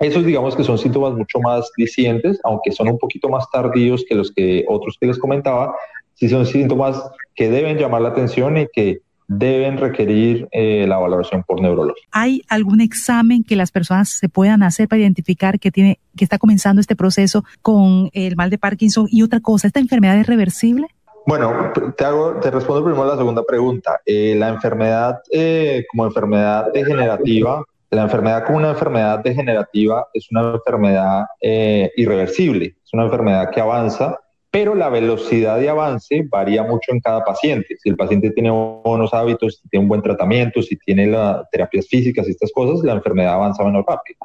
Esos 0.00 0.26
digamos 0.26 0.56
que 0.56 0.64
son 0.64 0.78
síntomas 0.78 1.14
mucho 1.14 1.38
más 1.38 1.70
dicientes, 1.76 2.40
aunque 2.42 2.72
son 2.72 2.88
un 2.88 2.98
poquito 2.98 3.28
más 3.28 3.48
tardíos 3.50 4.04
que 4.08 4.14
los 4.14 4.32
que 4.32 4.64
otros 4.68 4.96
que 5.00 5.06
les 5.06 5.18
comentaba, 5.18 5.74
sí 6.14 6.28
son 6.28 6.46
síntomas 6.46 7.00
que 7.34 7.48
deben 7.48 7.78
llamar 7.78 8.02
la 8.02 8.08
atención 8.08 8.56
y 8.58 8.66
que 8.72 8.98
deben 9.38 9.78
requerir 9.78 10.48
eh, 10.52 10.86
la 10.86 10.98
valoración 10.98 11.42
por 11.42 11.60
neurología. 11.60 12.04
¿Hay 12.12 12.42
algún 12.48 12.80
examen 12.80 13.44
que 13.44 13.56
las 13.56 13.70
personas 13.70 14.10
se 14.10 14.28
puedan 14.28 14.62
hacer 14.62 14.88
para 14.88 15.00
identificar 15.00 15.58
que 15.58 15.70
tiene 15.70 15.98
que 16.16 16.24
está 16.24 16.38
comenzando 16.38 16.80
este 16.80 16.96
proceso 16.96 17.44
con 17.62 18.10
el 18.12 18.36
mal 18.36 18.50
de 18.50 18.58
Parkinson 18.58 19.06
y 19.10 19.22
otra 19.22 19.40
cosa, 19.40 19.66
esta 19.66 19.80
enfermedad 19.80 20.18
es 20.18 20.26
reversible? 20.26 20.86
Bueno, 21.26 21.72
te, 21.96 22.04
hago, 22.04 22.34
te 22.34 22.50
respondo 22.50 22.84
primero 22.84 23.06
la 23.06 23.16
segunda 23.16 23.42
pregunta. 23.42 24.00
Eh, 24.04 24.34
la 24.36 24.48
enfermedad 24.48 25.20
eh, 25.32 25.84
como 25.90 26.04
enfermedad 26.04 26.72
degenerativa, 26.72 27.64
la 27.90 28.02
enfermedad 28.02 28.44
como 28.44 28.58
una 28.58 28.70
enfermedad 28.70 29.20
degenerativa 29.20 30.06
es 30.12 30.30
una 30.30 30.52
enfermedad 30.52 31.24
irreversible, 31.40 32.76
es 32.84 32.92
una 32.92 33.04
enfermedad 33.04 33.50
que 33.50 33.60
avanza, 33.60 34.18
pero 34.54 34.76
la 34.76 34.88
velocidad 34.88 35.58
de 35.58 35.68
avance 35.68 36.24
varía 36.30 36.62
mucho 36.62 36.92
en 36.92 37.00
cada 37.00 37.24
paciente. 37.24 37.76
Si 37.82 37.88
el 37.88 37.96
paciente 37.96 38.30
tiene 38.30 38.52
buenos 38.52 39.12
hábitos, 39.12 39.56
si 39.60 39.68
tiene 39.68 39.82
un 39.82 39.88
buen 39.88 40.00
tratamiento, 40.00 40.62
si 40.62 40.76
tiene 40.76 41.08
las 41.08 41.50
terapias 41.50 41.88
físicas 41.88 42.28
y 42.28 42.30
estas 42.30 42.52
cosas, 42.52 42.84
la 42.84 42.92
enfermedad 42.92 43.34
avanza 43.34 43.64
menos 43.64 43.84
rápido. 43.84 44.16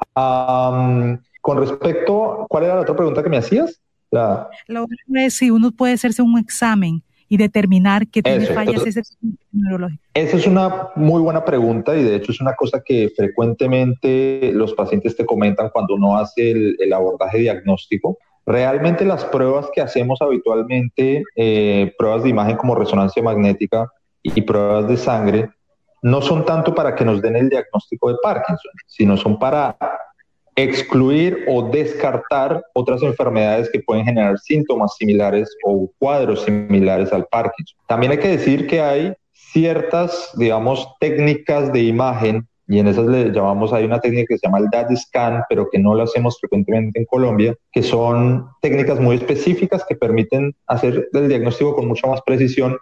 con 1.40 1.58
respecto, 1.58 2.46
¿cuál 2.48 2.62
era 2.62 2.76
la 2.76 2.82
otra 2.82 2.94
pregunta 2.94 3.24
que 3.24 3.28
me 3.28 3.38
hacías? 3.38 3.80
La... 4.12 4.48
Lo 4.68 4.86
es 5.16 5.34
si 5.34 5.50
uno 5.50 5.72
puede 5.72 5.94
hacerse 5.94 6.22
un 6.22 6.38
examen 6.38 7.02
y 7.28 7.36
determinar 7.36 8.06
qué 8.06 8.22
tiene 8.22 8.46
fallas 8.46 8.86
ese 8.86 9.02
neurológico. 9.50 10.00
Esa 10.14 10.36
es 10.36 10.46
una 10.46 10.90
muy 10.94 11.22
buena 11.22 11.44
pregunta 11.44 11.96
y 11.96 12.04
de 12.04 12.14
hecho 12.14 12.30
es 12.30 12.40
una 12.40 12.54
cosa 12.54 12.82
que 12.86 13.10
frecuentemente 13.16 14.52
los 14.54 14.74
pacientes 14.74 15.16
te 15.16 15.26
comentan 15.26 15.70
cuando 15.72 15.94
uno 15.94 16.16
hace 16.18 16.52
el, 16.52 16.92
abordaje 16.92 17.38
diagnóstico. 17.38 18.18
Realmente 18.50 19.04
las 19.04 19.24
pruebas 19.26 19.70
que 19.72 19.80
hacemos 19.80 20.20
habitualmente, 20.20 21.22
eh, 21.36 21.94
pruebas 21.96 22.24
de 22.24 22.30
imagen 22.30 22.56
como 22.56 22.74
resonancia 22.74 23.22
magnética 23.22 23.88
y 24.24 24.42
pruebas 24.42 24.88
de 24.88 24.96
sangre, 24.96 25.50
no 26.02 26.20
son 26.20 26.44
tanto 26.44 26.74
para 26.74 26.96
que 26.96 27.04
nos 27.04 27.22
den 27.22 27.36
el 27.36 27.48
diagnóstico 27.48 28.08
de 28.08 28.16
Parkinson, 28.20 28.72
sino 28.88 29.16
son 29.16 29.38
para 29.38 29.76
excluir 30.56 31.44
o 31.46 31.70
descartar 31.70 32.60
otras 32.74 33.04
enfermedades 33.04 33.70
que 33.70 33.84
pueden 33.86 34.04
generar 34.04 34.36
síntomas 34.40 34.96
similares 34.96 35.48
o 35.64 35.88
cuadros 36.00 36.42
similares 36.42 37.12
al 37.12 37.26
Parkinson. 37.26 37.78
También 37.86 38.10
hay 38.10 38.18
que 38.18 38.36
decir 38.36 38.66
que 38.66 38.80
hay 38.80 39.14
ciertas, 39.32 40.32
digamos, 40.36 40.88
técnicas 40.98 41.72
de 41.72 41.82
imagen 41.82 42.48
y 42.70 42.78
en 42.78 42.86
esas 42.86 43.06
le 43.06 43.32
llamamos, 43.32 43.72
hay 43.72 43.84
una 43.84 44.00
técnica 44.00 44.26
que 44.28 44.38
se 44.38 44.46
llama 44.46 44.60
el 44.60 44.68
DAD 44.70 44.94
scan, 44.94 45.42
pero 45.48 45.68
que 45.68 45.80
no 45.80 45.92
lo 45.92 46.04
hacemos 46.04 46.38
frecuentemente 46.38 47.00
en 47.00 47.04
Colombia, 47.04 47.56
que 47.72 47.82
son 47.82 48.46
técnicas 48.62 49.00
muy 49.00 49.16
específicas 49.16 49.84
que 49.88 49.96
permiten 49.96 50.54
hacer 50.68 51.08
el 51.12 51.28
diagnóstico 51.28 51.74
con 51.74 51.88
mucha 51.88 52.06
más 52.06 52.20
precisión, 52.24 52.78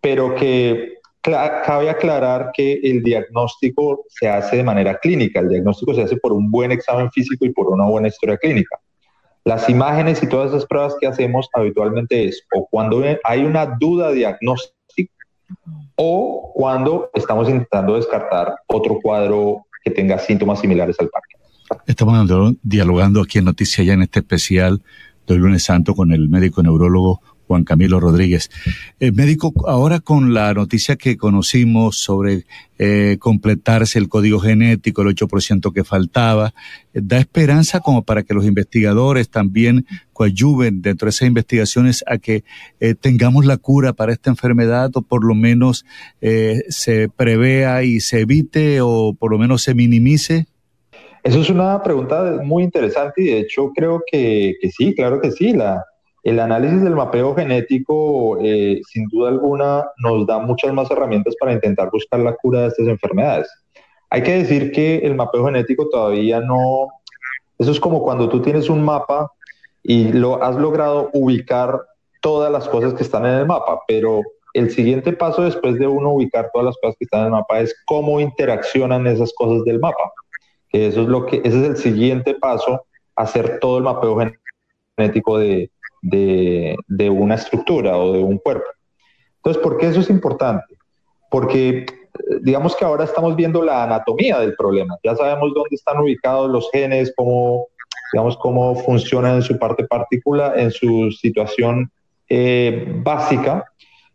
pero 0.00 0.36
que 0.36 0.98
cabe 1.20 1.90
aclarar 1.90 2.52
que 2.54 2.74
el 2.84 3.02
diagnóstico 3.02 4.04
se 4.10 4.28
hace 4.28 4.58
de 4.58 4.62
manera 4.62 4.98
clínica, 4.98 5.40
el 5.40 5.48
diagnóstico 5.48 5.92
se 5.92 6.02
hace 6.02 6.18
por 6.18 6.32
un 6.32 6.48
buen 6.48 6.70
examen 6.70 7.10
físico 7.10 7.44
y 7.44 7.50
por 7.50 7.66
una 7.66 7.86
buena 7.86 8.06
historia 8.06 8.36
clínica. 8.36 8.78
Las 9.44 9.68
imágenes 9.68 10.22
y 10.22 10.28
todas 10.28 10.50
esas 10.50 10.66
pruebas 10.66 10.94
que 11.00 11.08
hacemos 11.08 11.48
habitualmente 11.52 12.26
es 12.26 12.46
o 12.54 12.68
cuando 12.70 13.02
hay 13.24 13.44
una 13.44 13.66
duda 13.66 14.12
diagnóstica 14.12 15.11
o 15.96 16.52
cuando 16.54 17.10
estamos 17.14 17.48
intentando 17.48 17.96
descartar 17.96 18.54
otro 18.66 18.98
cuadro 19.02 19.66
que 19.84 19.90
tenga 19.90 20.18
síntomas 20.18 20.60
similares 20.60 20.96
al 21.00 21.08
parque. 21.08 21.36
Estamos 21.86 22.54
dialogando 22.62 23.20
aquí 23.22 23.38
en 23.38 23.46
Noticia 23.46 23.82
Ya 23.82 23.94
en 23.94 24.02
este 24.02 24.20
especial 24.20 24.82
del 25.26 25.38
lunes 25.38 25.64
santo 25.64 25.94
con 25.94 26.12
el 26.12 26.28
médico 26.28 26.62
neurólogo 26.62 27.20
Juan 27.52 27.64
Camilo 27.64 28.00
Rodríguez. 28.00 28.50
Eh, 28.98 29.12
médico, 29.12 29.52
ahora 29.66 30.00
con 30.00 30.32
la 30.32 30.54
noticia 30.54 30.96
que 30.96 31.18
conocimos 31.18 31.98
sobre 31.98 32.46
eh, 32.78 33.18
completarse 33.20 33.98
el 33.98 34.08
código 34.08 34.40
genético, 34.40 35.02
el 35.02 35.14
8% 35.14 35.70
que 35.70 35.84
faltaba, 35.84 36.54
eh, 36.94 37.00
¿da 37.02 37.18
esperanza 37.18 37.80
como 37.80 38.04
para 38.04 38.22
que 38.22 38.32
los 38.32 38.46
investigadores 38.46 39.28
también 39.28 39.84
coadyuven 40.14 40.80
dentro 40.80 41.04
de 41.04 41.10
esas 41.10 41.28
investigaciones 41.28 42.02
a 42.06 42.16
que 42.16 42.44
tengamos 43.00 43.44
la 43.44 43.58
cura 43.58 43.92
para 43.92 44.12
esta 44.12 44.30
enfermedad 44.30 44.90
o 44.94 45.02
por 45.02 45.24
lo 45.24 45.34
menos 45.34 45.84
se 46.20 47.08
prevea 47.08 47.82
y 47.82 48.00
se 48.00 48.20
evite 48.20 48.80
o 48.80 49.14
por 49.18 49.30
lo 49.30 49.38
menos 49.38 49.62
se 49.62 49.74
minimice? 49.74 50.46
Eso 51.22 51.40
es 51.40 51.50
una 51.50 51.82
pregunta 51.82 52.40
muy 52.44 52.62
interesante 52.62 53.22
y 53.22 53.26
de 53.26 53.40
hecho 53.40 53.72
creo 53.74 54.02
que, 54.06 54.54
que 54.60 54.70
sí, 54.70 54.94
claro 54.94 55.20
que 55.20 55.30
sí. 55.30 55.52
La, 55.52 55.84
el 56.22 56.38
análisis 56.38 56.82
del 56.82 56.94
mapeo 56.94 57.34
genético, 57.34 58.38
eh, 58.40 58.80
sin 58.88 59.08
duda 59.08 59.30
alguna, 59.30 59.84
nos 59.98 60.26
da 60.26 60.38
muchas 60.38 60.72
más 60.72 60.90
herramientas 60.90 61.34
para 61.38 61.52
intentar 61.52 61.90
buscar 61.90 62.20
la 62.20 62.34
cura 62.36 62.62
de 62.62 62.68
estas 62.68 62.86
enfermedades. 62.86 63.50
Hay 64.10 64.22
que 64.22 64.36
decir 64.38 64.70
que 64.72 64.98
el 64.98 65.14
mapeo 65.14 65.44
genético 65.46 65.88
todavía 65.88 66.40
no... 66.40 66.88
Eso 67.58 67.72
es 67.72 67.80
como 67.80 68.02
cuando 68.02 68.28
tú 68.28 68.40
tienes 68.40 68.68
un 68.68 68.84
mapa 68.84 69.32
y 69.82 70.12
lo 70.12 70.42
has 70.42 70.56
logrado 70.56 71.10
ubicar 71.12 71.80
todas 72.20 72.52
las 72.52 72.68
cosas 72.68 72.94
que 72.94 73.02
están 73.02 73.26
en 73.26 73.34
el 73.34 73.46
mapa, 73.46 73.80
pero 73.88 74.20
el 74.54 74.70
siguiente 74.70 75.12
paso 75.12 75.42
después 75.42 75.78
de 75.78 75.88
uno 75.88 76.12
ubicar 76.12 76.50
todas 76.52 76.66
las 76.66 76.76
cosas 76.80 76.96
que 76.98 77.04
están 77.04 77.20
en 77.20 77.26
el 77.26 77.32
mapa 77.32 77.60
es 77.60 77.74
cómo 77.86 78.20
interaccionan 78.20 79.06
esas 79.06 79.32
cosas 79.32 79.64
del 79.64 79.80
mapa. 79.80 80.12
eso 80.70 81.02
es 81.02 81.08
lo 81.08 81.26
que 81.26 81.38
ese 81.38 81.62
es 81.62 81.68
el 81.68 81.76
siguiente 81.76 82.34
paso, 82.34 82.84
hacer 83.16 83.58
todo 83.60 83.78
el 83.78 83.84
mapeo 83.84 84.16
genético 84.96 85.38
de, 85.38 85.70
de, 86.02 86.76
de 86.88 87.10
una 87.10 87.36
estructura 87.36 87.96
o 87.96 88.12
de 88.12 88.18
un 88.18 88.38
cuerpo. 88.38 88.66
Entonces, 89.36 89.62
¿por 89.62 89.78
qué 89.78 89.86
eso 89.86 90.00
es 90.00 90.10
importante? 90.10 90.76
Porque 91.30 91.78
eh, 91.78 91.86
digamos 92.42 92.76
que 92.76 92.84
ahora 92.84 93.04
estamos 93.04 93.34
viendo 93.34 93.62
la 93.62 93.84
anatomía 93.84 94.38
del 94.38 94.54
problema. 94.54 94.98
Ya 95.02 95.16
sabemos 95.16 95.52
dónde 95.54 95.74
están 95.74 95.98
ubicados 95.98 96.50
los 96.50 96.70
genes, 96.70 97.12
cómo, 97.16 97.66
digamos, 98.12 98.36
cómo 98.36 98.74
funcionan 98.74 99.36
en 99.36 99.42
su 99.42 99.58
parte 99.58 99.84
particular, 99.84 100.58
en 100.58 100.70
su 100.70 101.10
situación 101.10 101.90
eh, 102.28 102.86
básica, 103.02 103.64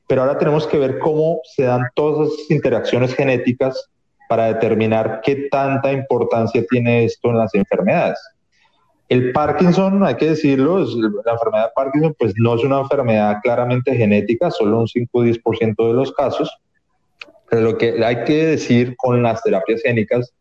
pero 0.08 0.22
ahora 0.22 0.38
tenemos 0.38 0.65
que 0.65 0.77
ver 0.77 1.00
cómo 1.00 1.41
se 1.44 1.63
dan 1.63 1.82
todas 1.94 2.29
esas 2.29 2.51
interacciones 2.51 3.13
genéticas 3.13 3.89
para 4.29 4.53
determinar 4.53 5.22
qué 5.24 5.48
tanta 5.51 5.91
importancia 5.91 6.63
tiene 6.70 7.06
esto 7.06 7.29
en 7.29 7.38
las 7.38 7.53
enfermedades. 7.53 8.20
El 9.09 9.31
Parkinson, 9.31 10.03
hay 10.03 10.15
que 10.15 10.29
decirlo, 10.29 10.79
la 11.25 11.31
enfermedad 11.31 11.65
de 11.65 11.71
Parkinson 11.75 12.15
pues 12.19 12.33
no 12.37 12.55
es 12.55 12.63
una 12.63 12.81
enfermedad 12.81 13.37
claramente 13.41 13.95
genética, 13.95 14.51
solo 14.51 14.79
un 14.79 14.87
5 14.87 15.09
o 15.17 15.23
10% 15.23 15.87
de 15.87 15.93
los 15.93 16.11
casos. 16.11 16.51
Pero 17.49 17.61
lo 17.61 17.77
que 17.77 18.03
hay 18.03 18.25
que 18.25 18.45
decir 18.45 18.95
con 18.97 19.23
las 19.23 19.41
terapias 19.43 19.81
génicas 19.81 20.33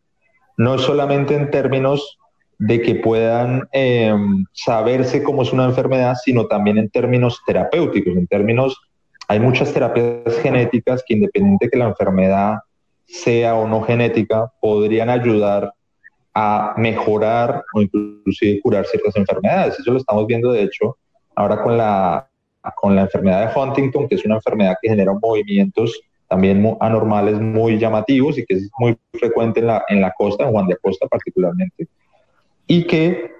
no 0.57 0.75
es 0.75 0.81
solamente 0.81 1.35
en 1.35 1.49
términos 1.49 2.17
de 2.59 2.81
que 2.81 2.95
puedan 2.95 3.69
em, 3.71 4.45
saberse 4.51 5.23
cómo 5.23 5.43
es 5.43 5.53
una 5.53 5.65
enfermedad, 5.65 6.15
sino 6.21 6.47
también 6.47 6.77
en 6.77 6.89
términos 6.89 7.39
terapéuticos, 7.45 8.15
en 8.17 8.27
términos, 8.27 8.75
hay 9.27 9.39
muchas 9.39 9.73
terapias 9.73 10.37
genéticas 10.41 11.03
que 11.07 11.13
independiente 11.13 11.65
de 11.65 11.71
que 11.71 11.77
la 11.77 11.85
enfermedad 11.85 12.55
sea 13.05 13.55
o 13.55 13.67
no 13.67 13.83
genética, 13.83 14.51
podrían 14.59 15.09
ayudar 15.09 15.71
a 16.39 16.75
mejorar 16.77 17.63
o 17.73 17.81
inclusive 17.81 18.61
curar 18.61 18.85
ciertas 18.85 19.15
enfermedades. 19.15 19.79
Eso 19.79 19.91
lo 19.91 19.97
estamos 19.97 20.27
viendo, 20.27 20.51
de 20.51 20.61
hecho, 20.61 20.95
ahora 21.35 21.63
con 21.63 21.75
la, 21.75 22.29
con 22.75 22.95
la 22.95 23.01
enfermedad 23.01 23.51
de 23.51 23.59
Huntington, 23.59 24.07
que 24.07 24.15
es 24.15 24.25
una 24.25 24.35
enfermedad 24.35 24.75
que 24.79 24.89
genera 24.89 25.13
movimientos 25.19 25.99
también 26.27 26.77
anormales 26.79 27.39
muy 27.39 27.79
llamativos 27.79 28.37
y 28.37 28.45
que 28.45 28.53
es 28.53 28.69
muy 28.77 28.95
frecuente 29.13 29.61
en 29.61 29.67
la, 29.67 29.83
en 29.89 29.99
la 29.99 30.13
costa, 30.15 30.43
en 30.43 30.51
Juan 30.51 30.67
de 30.67 30.75
Acosta 30.75 31.07
particularmente, 31.07 31.87
y 32.67 32.85
que 32.85 33.31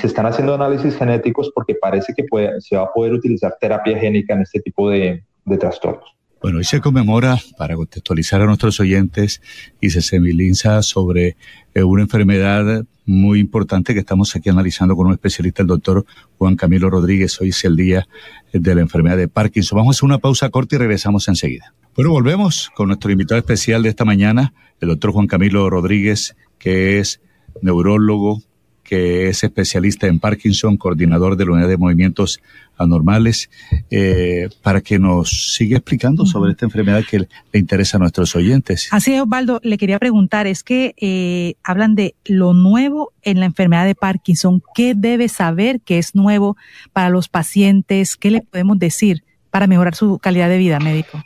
se 0.00 0.06
están 0.06 0.26
haciendo 0.26 0.54
análisis 0.54 0.96
genéticos 0.96 1.50
porque 1.56 1.74
parece 1.74 2.14
que 2.14 2.24
se 2.60 2.76
va 2.76 2.84
a 2.84 2.92
poder 2.92 3.14
utilizar 3.14 3.56
terapia 3.60 3.98
génica 3.98 4.34
en 4.34 4.42
este 4.42 4.60
tipo 4.60 4.88
de, 4.90 5.24
de 5.44 5.58
trastornos. 5.58 6.15
Bueno, 6.46 6.58
hoy 6.58 6.64
se 6.64 6.80
conmemora, 6.80 7.40
para 7.58 7.74
contextualizar 7.74 8.40
a 8.40 8.46
nuestros 8.46 8.78
oyentes, 8.78 9.42
y 9.80 9.90
se 9.90 10.00
sensibiliza 10.00 10.80
sobre 10.84 11.36
eh, 11.74 11.82
una 11.82 12.02
enfermedad 12.02 12.84
muy 13.04 13.40
importante 13.40 13.94
que 13.94 13.98
estamos 13.98 14.36
aquí 14.36 14.48
analizando 14.48 14.94
con 14.94 15.08
un 15.08 15.12
especialista, 15.12 15.62
el 15.62 15.66
doctor 15.66 16.06
Juan 16.38 16.54
Camilo 16.54 16.88
Rodríguez. 16.88 17.40
Hoy 17.40 17.48
es 17.48 17.64
el 17.64 17.74
día 17.74 18.06
de 18.52 18.74
la 18.76 18.80
enfermedad 18.80 19.16
de 19.16 19.26
Parkinson. 19.26 19.78
Vamos 19.78 19.96
a 19.96 19.98
hacer 19.98 20.06
una 20.06 20.18
pausa 20.18 20.48
corta 20.50 20.76
y 20.76 20.78
regresamos 20.78 21.26
enseguida. 21.26 21.74
Bueno, 21.96 22.12
volvemos 22.12 22.70
con 22.76 22.86
nuestro 22.86 23.10
invitado 23.10 23.40
especial 23.40 23.82
de 23.82 23.88
esta 23.88 24.04
mañana, 24.04 24.54
el 24.80 24.86
doctor 24.90 25.10
Juan 25.10 25.26
Camilo 25.26 25.68
Rodríguez, 25.68 26.36
que 26.60 27.00
es 27.00 27.20
neurólogo, 27.60 28.40
que 28.86 29.28
es 29.28 29.42
especialista 29.44 30.06
en 30.06 30.18
Parkinson, 30.18 30.76
coordinador 30.76 31.36
de 31.36 31.44
la 31.44 31.52
unidad 31.52 31.68
de 31.68 31.76
movimientos 31.76 32.40
anormales, 32.78 33.50
eh, 33.90 34.48
para 34.62 34.80
que 34.80 34.98
nos 34.98 35.54
siga 35.54 35.78
explicando 35.78 36.26
sobre 36.26 36.52
esta 36.52 36.66
enfermedad 36.66 37.04
que 37.08 37.20
le 37.20 37.28
interesa 37.52 37.96
a 37.96 38.00
nuestros 38.00 38.36
oyentes. 38.36 38.88
Así 38.90 39.14
es, 39.14 39.22
Osvaldo, 39.22 39.60
le 39.62 39.78
quería 39.78 39.98
preguntar, 39.98 40.46
es 40.46 40.62
que 40.62 40.94
eh, 40.98 41.54
hablan 41.64 41.94
de 41.94 42.14
lo 42.24 42.54
nuevo 42.54 43.12
en 43.22 43.40
la 43.40 43.46
enfermedad 43.46 43.86
de 43.86 43.94
Parkinson. 43.94 44.62
¿Qué 44.74 44.94
debe 44.94 45.28
saber 45.28 45.80
que 45.80 45.98
es 45.98 46.14
nuevo 46.14 46.56
para 46.92 47.08
los 47.08 47.28
pacientes? 47.28 48.16
¿Qué 48.16 48.30
le 48.30 48.42
podemos 48.42 48.78
decir 48.78 49.24
para 49.50 49.66
mejorar 49.66 49.94
su 49.94 50.18
calidad 50.18 50.48
de 50.48 50.58
vida, 50.58 50.78
médico? 50.78 51.22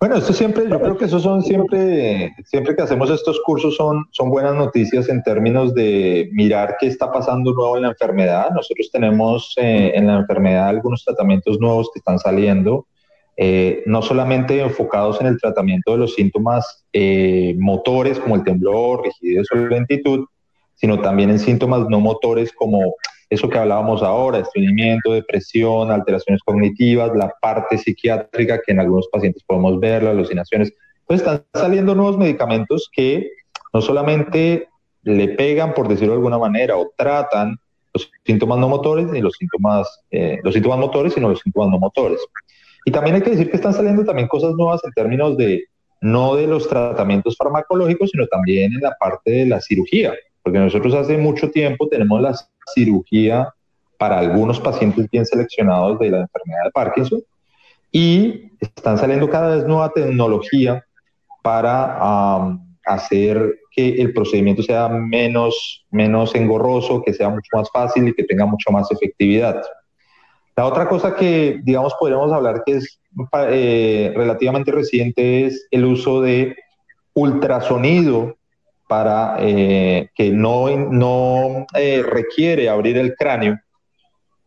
Bueno, 0.00 0.14
esto 0.14 0.32
siempre, 0.32 0.68
yo 0.68 0.80
creo 0.80 0.96
que 0.96 1.06
eso 1.06 1.18
son 1.18 1.42
siempre, 1.42 2.32
siempre 2.44 2.76
que 2.76 2.82
hacemos 2.82 3.10
estos 3.10 3.40
cursos 3.40 3.74
son, 3.74 4.06
son 4.12 4.30
buenas 4.30 4.54
noticias 4.54 5.08
en 5.08 5.24
términos 5.24 5.74
de 5.74 6.30
mirar 6.34 6.76
qué 6.78 6.86
está 6.86 7.10
pasando 7.10 7.52
nuevo 7.52 7.76
en 7.76 7.82
la 7.82 7.88
enfermedad. 7.88 8.50
Nosotros 8.54 8.90
tenemos 8.92 9.54
eh, 9.56 9.90
en 9.96 10.06
la 10.06 10.18
enfermedad 10.18 10.68
algunos 10.68 11.04
tratamientos 11.04 11.58
nuevos 11.58 11.90
que 11.92 11.98
están 11.98 12.20
saliendo, 12.20 12.86
eh, 13.36 13.82
no 13.86 14.00
solamente 14.00 14.60
enfocados 14.60 15.20
en 15.20 15.26
el 15.26 15.40
tratamiento 15.40 15.90
de 15.92 15.98
los 15.98 16.14
síntomas 16.14 16.84
eh, 16.92 17.56
motores 17.58 18.20
como 18.20 18.36
el 18.36 18.44
temblor, 18.44 19.02
rigidez 19.02 19.48
o 19.52 19.56
lentitud, 19.56 20.26
sino 20.76 21.00
también 21.00 21.30
en 21.30 21.40
síntomas 21.40 21.88
no 21.88 21.98
motores 21.98 22.52
como 22.52 22.94
eso 23.30 23.48
que 23.48 23.58
hablábamos 23.58 24.02
ahora, 24.02 24.38
estreñimiento, 24.38 25.12
depresión, 25.12 25.90
alteraciones 25.90 26.42
cognitivas, 26.42 27.10
la 27.14 27.32
parte 27.40 27.76
psiquiátrica 27.76 28.60
que 28.64 28.72
en 28.72 28.80
algunos 28.80 29.08
pacientes 29.08 29.42
podemos 29.44 29.78
ver, 29.80 30.02
las 30.02 30.12
alucinaciones. 30.12 30.72
Entonces 31.00 31.26
están 31.26 31.44
saliendo 31.54 31.94
nuevos 31.94 32.16
medicamentos 32.16 32.88
que 32.92 33.30
no 33.72 33.82
solamente 33.82 34.68
le 35.02 35.28
pegan, 35.28 35.74
por 35.74 35.88
decirlo 35.88 36.12
de 36.14 36.18
alguna 36.18 36.38
manera, 36.38 36.76
o 36.76 36.90
tratan 36.96 37.58
los 37.94 38.10
síntomas 38.24 38.58
no 38.58 38.68
motores, 38.68 39.06
ni 39.06 39.20
los 39.20 39.34
síntomas, 39.34 40.00
eh, 40.10 40.38
los 40.42 40.54
síntomas 40.54 40.78
motores, 40.78 41.14
sino 41.14 41.28
los 41.28 41.40
síntomas 41.40 41.70
no 41.70 41.78
motores. 41.78 42.20
Y 42.84 42.90
también 42.90 43.16
hay 43.16 43.22
que 43.22 43.30
decir 43.30 43.50
que 43.50 43.56
están 43.56 43.74
saliendo 43.74 44.04
también 44.04 44.28
cosas 44.28 44.54
nuevas 44.54 44.82
en 44.84 44.92
términos 44.92 45.36
de 45.36 45.64
no 46.00 46.36
de 46.36 46.46
los 46.46 46.68
tratamientos 46.68 47.36
farmacológicos, 47.36 48.10
sino 48.10 48.26
también 48.28 48.72
en 48.72 48.80
la 48.80 48.94
parte 48.98 49.30
de 49.30 49.46
la 49.46 49.60
cirugía. 49.60 50.14
Porque 50.42 50.58
nosotros 50.58 50.94
hace 50.94 51.18
mucho 51.18 51.50
tiempo 51.50 51.88
tenemos 51.88 52.22
la 52.22 52.34
cirugía 52.74 53.52
para 53.98 54.18
algunos 54.18 54.60
pacientes 54.60 55.08
bien 55.10 55.26
seleccionados 55.26 55.98
de 55.98 56.10
la 56.10 56.20
enfermedad 56.20 56.64
de 56.64 56.70
Parkinson 56.70 57.20
y 57.90 58.52
están 58.60 58.98
saliendo 58.98 59.28
cada 59.28 59.56
vez 59.56 59.66
nueva 59.66 59.92
tecnología 59.92 60.84
para 61.42 62.58
hacer 62.84 63.58
que 63.70 64.00
el 64.00 64.12
procedimiento 64.12 64.62
sea 64.62 64.88
menos, 64.88 65.86
menos 65.90 66.34
engorroso, 66.34 67.02
que 67.02 67.12
sea 67.12 67.28
mucho 67.28 67.48
más 67.52 67.70
fácil 67.70 68.08
y 68.08 68.14
que 68.14 68.24
tenga 68.24 68.46
mucho 68.46 68.70
más 68.70 68.90
efectividad. 68.90 69.62
La 70.56 70.66
otra 70.66 70.88
cosa 70.88 71.14
que, 71.14 71.60
digamos, 71.62 71.94
podríamos 71.98 72.32
hablar 72.32 72.62
que 72.66 72.78
es 72.78 73.00
eh, 73.48 74.12
relativamente 74.16 74.72
reciente 74.72 75.46
es 75.46 75.68
el 75.70 75.84
uso 75.84 76.20
de 76.20 76.56
ultrasonido 77.14 78.37
para 78.88 79.36
eh, 79.40 80.10
que 80.14 80.30
no, 80.30 80.68
no 80.76 81.66
eh, 81.74 82.02
requiere 82.02 82.68
abrir 82.68 82.96
el 82.96 83.14
cráneo, 83.14 83.58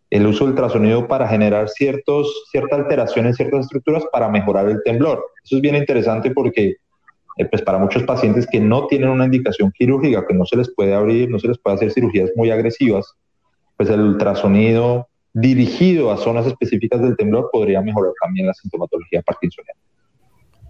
el 0.10 0.28
uso 0.28 0.44
del 0.44 0.52
ultrasonido 0.52 1.08
para 1.08 1.28
generar 1.28 1.70
ciertos, 1.70 2.46
cierta 2.52 2.76
alteración 2.76 3.28
en 3.28 3.34
ciertas 3.34 3.62
estructuras 3.62 4.04
para 4.12 4.28
mejorar 4.28 4.68
el 4.68 4.82
temblor. 4.84 5.24
Eso 5.44 5.56
es 5.56 5.62
bien 5.62 5.76
interesante 5.76 6.32
porque 6.32 6.76
eh, 7.38 7.46
pues 7.46 7.62
para 7.62 7.78
muchos 7.78 8.04
pacientes 8.04 8.48
que 8.52 8.60
no 8.60 8.88
tienen 8.88 9.10
una 9.10 9.26
indicación 9.26 9.72
quirúrgica, 9.72 10.26
que 10.28 10.34
no 10.34 10.46
se 10.46 10.58
les 10.58 10.74
puede 10.74 10.94
abrir, 10.94 11.30
no 11.30 11.40
se 11.40 11.48
les 11.48 11.58
puede 11.60 11.76
hacer 11.76 11.92
cirugías 11.92 12.32
muy 12.36 12.52
agresivas, 12.52 13.14
pues 13.78 13.90
el 13.90 14.02
ultrasonido 14.02 15.08
dirigido 15.34 16.12
a 16.12 16.18
zonas 16.18 16.46
específicas 16.46 17.02
del 17.02 17.16
temblor 17.16 17.50
podría 17.52 17.82
mejorar 17.82 18.12
también 18.22 18.48
la 18.48 18.54
sintomatología 18.54 19.22
parkinsoniana. 19.22 19.80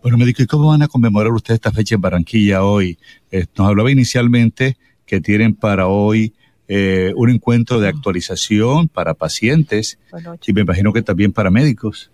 Bueno, 0.01 0.17
médico, 0.17 0.41
¿y 0.41 0.47
cómo 0.47 0.69
van 0.69 0.81
a 0.81 0.87
conmemorar 0.87 1.31
ustedes 1.31 1.57
esta 1.57 1.71
fecha 1.71 1.93
en 1.93 2.01
Barranquilla 2.01 2.63
hoy? 2.63 2.97
Eh, 3.29 3.45
nos 3.55 3.67
hablaba 3.67 3.91
inicialmente 3.91 4.75
que 5.05 5.21
tienen 5.21 5.53
para 5.53 5.87
hoy 5.87 6.33
eh, 6.67 7.13
un 7.15 7.29
encuentro 7.29 7.79
de 7.79 7.89
actualización 7.89 8.87
para 8.87 9.13
pacientes 9.13 9.99
y 10.47 10.53
me 10.53 10.61
imagino 10.61 10.91
que 10.91 11.03
también 11.03 11.31
para 11.31 11.51
médicos. 11.51 12.09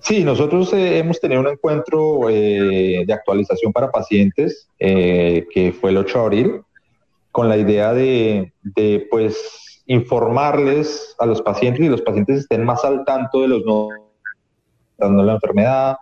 Sí, 0.00 0.24
nosotros 0.24 0.72
eh, 0.72 0.98
hemos 0.98 1.20
tenido 1.20 1.42
un 1.42 1.46
encuentro 1.46 2.26
de 2.26 3.06
actualización 3.08 3.72
para 3.72 3.92
pacientes 3.92 4.66
que 4.78 5.76
fue 5.80 5.90
el 5.90 5.98
8 5.98 6.18
de 6.18 6.24
abril 6.24 6.60
con 7.30 7.48
la 7.48 7.56
idea 7.56 7.92
de, 7.92 8.52
de, 8.62 9.06
pues 9.08 9.84
informarles 9.86 11.14
a 11.20 11.26
los 11.26 11.40
pacientes 11.40 11.84
y 11.84 11.88
los 11.88 12.02
pacientes 12.02 12.40
estén 12.40 12.64
más 12.64 12.84
al 12.84 13.04
tanto 13.04 13.42
de 13.42 13.48
los 13.48 13.64
no 13.64 13.90
dando 14.98 15.22
la 15.22 15.34
enfermedad, 15.34 15.96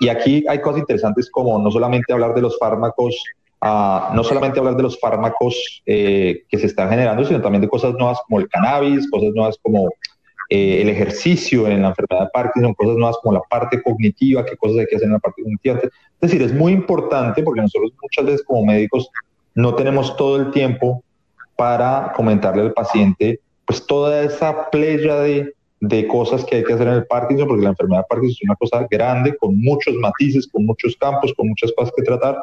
y 0.00 0.08
aquí 0.08 0.44
hay 0.48 0.60
cosas 0.60 0.80
interesantes 0.80 1.30
como 1.30 1.58
no 1.58 1.70
solamente 1.70 2.12
hablar 2.12 2.34
de 2.34 2.40
los 2.40 2.58
fármacos, 2.58 3.22
uh, 3.60 4.14
no 4.14 4.24
solamente 4.24 4.58
hablar 4.58 4.74
de 4.74 4.82
los 4.82 4.98
fármacos 4.98 5.82
eh, 5.84 6.42
que 6.48 6.58
se 6.58 6.66
están 6.66 6.88
generando, 6.88 7.22
sino 7.24 7.42
también 7.42 7.60
de 7.60 7.68
cosas 7.68 7.92
nuevas 7.92 8.18
como 8.26 8.40
el 8.40 8.48
cannabis, 8.48 9.08
cosas 9.10 9.28
nuevas 9.34 9.58
como 9.62 9.90
eh, 10.48 10.80
el 10.80 10.88
ejercicio 10.88 11.68
en 11.68 11.82
la 11.82 11.88
enfermedad 11.88 12.24
de 12.24 12.30
Parkinson, 12.32 12.72
cosas 12.72 12.96
nuevas 12.96 13.18
como 13.22 13.34
la 13.34 13.42
parte 13.42 13.82
cognitiva, 13.82 14.44
qué 14.44 14.56
cosas 14.56 14.78
hay 14.78 14.86
que 14.86 14.96
hacer 14.96 15.06
en 15.06 15.12
la 15.12 15.18
parte 15.18 15.42
cognitiva. 15.42 15.76
Es 15.82 15.90
decir, 16.18 16.40
es 16.40 16.54
muy 16.54 16.72
importante 16.72 17.42
porque 17.42 17.60
nosotros 17.60 17.92
muchas 18.00 18.24
veces 18.24 18.42
como 18.46 18.64
médicos 18.64 19.10
no 19.54 19.74
tenemos 19.74 20.16
todo 20.16 20.36
el 20.36 20.50
tiempo 20.50 21.04
para 21.56 22.14
comentarle 22.16 22.62
al 22.62 22.72
paciente 22.72 23.38
pues 23.66 23.86
toda 23.86 24.22
esa 24.22 24.70
playa 24.70 25.16
de 25.16 25.52
de 25.80 26.06
cosas 26.06 26.44
que 26.44 26.56
hay 26.56 26.64
que 26.64 26.74
hacer 26.74 26.86
en 26.88 26.94
el 26.94 27.06
Parkinson, 27.06 27.48
porque 27.48 27.62
la 27.62 27.70
enfermedad 27.70 28.02
de 28.02 28.06
Parkinson 28.08 28.36
es 28.36 28.48
una 28.48 28.56
cosa 28.56 28.86
grande, 28.90 29.36
con 29.36 29.56
muchos 29.58 29.94
matices, 29.94 30.46
con 30.46 30.66
muchos 30.66 30.94
campos, 30.96 31.32
con 31.34 31.48
muchas 31.48 31.72
cosas 31.76 31.92
que 31.96 32.02
tratar. 32.02 32.36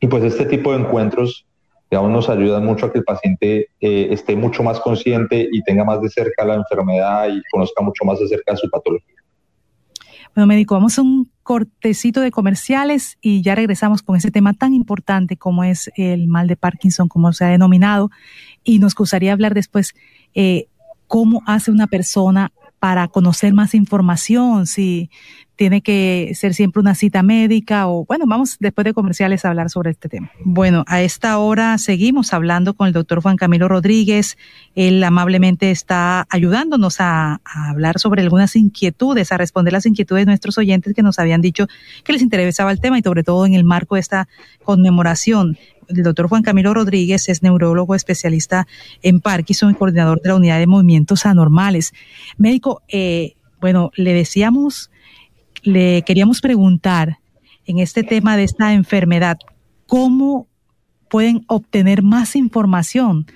Y 0.00 0.06
pues 0.06 0.24
este 0.24 0.46
tipo 0.46 0.72
de 0.72 0.78
encuentros, 0.78 1.46
digamos, 1.90 2.10
nos 2.10 2.28
ayudan 2.30 2.64
mucho 2.64 2.86
a 2.86 2.92
que 2.92 2.98
el 2.98 3.04
paciente 3.04 3.68
eh, 3.80 4.08
esté 4.10 4.34
mucho 4.34 4.62
más 4.62 4.80
consciente 4.80 5.46
y 5.52 5.62
tenga 5.62 5.84
más 5.84 6.00
de 6.00 6.08
cerca 6.08 6.44
la 6.44 6.54
enfermedad 6.54 7.28
y 7.28 7.42
conozca 7.50 7.82
mucho 7.82 8.04
más 8.04 8.18
de 8.18 8.28
cerca 8.28 8.56
su 8.56 8.68
patología. 8.70 9.14
Bueno, 10.34 10.46
médico, 10.46 10.74
vamos 10.74 10.98
a 10.98 11.02
un 11.02 11.30
cortecito 11.42 12.20
de 12.20 12.30
comerciales 12.30 13.18
y 13.20 13.42
ya 13.42 13.54
regresamos 13.54 14.02
con 14.02 14.16
ese 14.16 14.30
tema 14.30 14.54
tan 14.54 14.72
importante 14.72 15.36
como 15.36 15.64
es 15.64 15.90
el 15.96 16.28
mal 16.28 16.46
de 16.46 16.56
Parkinson, 16.56 17.08
como 17.08 17.32
se 17.32 17.44
ha 17.44 17.48
denominado. 17.48 18.10
Y 18.62 18.78
nos 18.78 18.94
gustaría 18.94 19.32
hablar 19.32 19.54
después 19.54 19.94
eh, 20.34 20.68
cómo 21.08 21.42
hace 21.46 21.70
una 21.70 21.88
persona 21.88 22.52
para 22.78 23.08
conocer 23.08 23.52
más 23.54 23.74
información, 23.74 24.66
si 24.66 25.10
tiene 25.56 25.82
que 25.82 26.30
ser 26.36 26.54
siempre 26.54 26.78
una 26.78 26.94
cita 26.94 27.24
médica 27.24 27.88
o 27.88 28.04
bueno, 28.06 28.26
vamos 28.28 28.58
después 28.60 28.84
de 28.84 28.94
comerciales 28.94 29.44
a 29.44 29.48
hablar 29.48 29.70
sobre 29.70 29.90
este 29.90 30.08
tema. 30.08 30.30
Bueno, 30.44 30.84
a 30.86 31.02
esta 31.02 31.36
hora 31.38 31.76
seguimos 31.78 32.32
hablando 32.32 32.74
con 32.74 32.86
el 32.86 32.92
doctor 32.92 33.20
Juan 33.20 33.34
Camilo 33.34 33.66
Rodríguez. 33.66 34.38
Él 34.76 35.02
amablemente 35.02 35.72
está 35.72 36.28
ayudándonos 36.30 37.00
a, 37.00 37.40
hablar 37.44 37.98
sobre 37.98 38.22
algunas 38.22 38.54
inquietudes, 38.54 39.32
a 39.32 39.36
responder 39.36 39.72
las 39.72 39.86
inquietudes 39.86 40.22
de 40.22 40.30
nuestros 40.30 40.58
oyentes 40.58 40.94
que 40.94 41.02
nos 41.02 41.18
habían 41.18 41.40
dicho 41.40 41.66
que 42.04 42.12
les 42.12 42.22
interesaba 42.22 42.70
el 42.70 42.78
tema 42.78 42.96
y 43.00 43.02
sobre 43.02 43.24
todo 43.24 43.44
en 43.44 43.54
el 43.54 43.64
marco 43.64 43.96
de 43.96 44.02
esta 44.02 44.28
conmemoración 44.62 45.58
el 45.88 46.02
doctor 46.02 46.28
Juan 46.28 46.42
Camilo 46.42 46.74
Rodríguez 46.74 47.28
es 47.28 47.42
neurólogo 47.42 47.94
especialista 47.94 48.66
en 49.02 49.20
Parkinson 49.20 49.70
y 49.70 49.74
coordinador 49.74 50.20
de 50.20 50.28
la 50.28 50.36
unidad 50.36 50.58
de 50.58 50.66
movimientos 50.66 51.26
anormales. 51.26 51.92
Médico, 52.36 52.82
eh, 52.88 53.34
bueno, 53.60 53.90
le 53.96 54.12
decíamos, 54.12 54.90
le 55.62 56.02
queríamos 56.02 56.40
preguntar 56.40 57.18
en 57.66 57.78
este 57.78 58.02
tema 58.02 58.36
de 58.36 58.44
esta 58.44 58.72
enfermedad, 58.72 59.38
¿cómo 59.86 60.46
pueden 61.10 61.44
obtener 61.48 62.02
más 62.02 62.36
información 62.36 63.26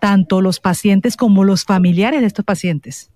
tanto 0.00 0.40
los 0.40 0.60
pacientes 0.60 1.16
como 1.16 1.44
los 1.44 1.64
familiares 1.64 2.20
de 2.20 2.26
estos 2.26 2.44
pacientes? 2.44 3.11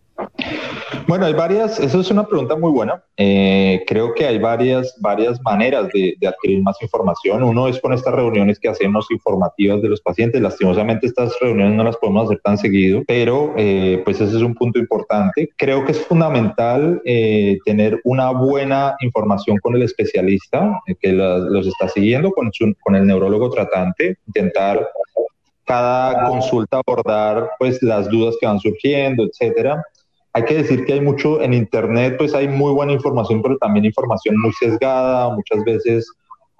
Bueno, 1.09 1.27
hay 1.27 1.35
varias, 1.35 1.79
eso 1.79 2.01
es 2.01 2.11
una 2.11 2.27
pregunta 2.27 2.57
muy 2.57 2.73
buena. 2.73 3.01
Eh, 3.17 3.85
creo 3.87 4.13
que 4.13 4.27
hay 4.27 4.39
varias, 4.39 4.97
varias 5.01 5.41
maneras 5.43 5.89
de, 5.95 6.17
adquirir 6.27 6.63
más 6.63 6.77
información. 6.83 7.45
Uno 7.45 7.69
es 7.69 7.81
con 7.81 7.93
estas 7.93 8.13
reuniones 8.13 8.59
que 8.59 8.69
hacemos 8.69 9.07
informativas 9.11 9.81
de 9.83 9.89
los 9.89 10.01
pacientes. 10.01 10.41
Lastimosamente 10.41 11.07
estas 11.07 11.33
reuniones 11.41 11.75
no 11.75 11.85
las 11.85 11.97
podemos 11.97 12.25
hacer 12.25 12.41
tan 12.43 12.59
seguido, 12.59 13.03
pero 13.07 13.55
eh, 13.57 14.03
pues 14.05 14.21
ese 14.21 14.37
es 14.37 14.43
un 14.43 14.55
punto 14.55 14.81
importante. 14.81 15.49
Creo 15.57 15.85
que 15.85 15.93
es 15.93 16.01
fundamental 16.05 17.01
eh, 17.05 17.59
tener 17.65 18.01
una 18.03 18.33
buena 18.33 18.97
información 19.01 19.59
con 19.59 19.77
el 19.77 19.83
especialista 19.83 20.81
que 21.01 21.13
los 21.13 21.69
está 21.69 21.89
siguiendo, 21.89 22.33
con, 22.33 22.51
con 22.81 22.97
el 22.97 23.07
neurólogo 23.07 23.49
tratante, 23.51 24.19
intentar 24.27 24.89
cada 25.65 26.29
consulta 26.29 26.81
abordar 26.85 27.51
pues 27.59 27.81
las 27.83 28.09
dudas 28.09 28.37
que 28.41 28.47
van 28.47 28.59
surgiendo, 28.59 29.25
etcétera 29.25 29.85
hay 30.37 30.45
que 30.45 30.55
decir 30.55 30.85
que 30.85 30.93
hay 30.93 31.01
mucho 31.01 31.41
en 31.41 31.55
Internet, 31.55 32.17
pues 32.19 32.35
hay 32.35 32.47
muy 32.47 32.71
buena 32.75 32.93
información, 32.93 33.41
pero 33.41 33.57
también 33.57 33.87
información 33.87 34.39
muy 34.39 34.53
sesgada, 34.53 35.35
muchas 35.35 35.65
veces 35.65 36.13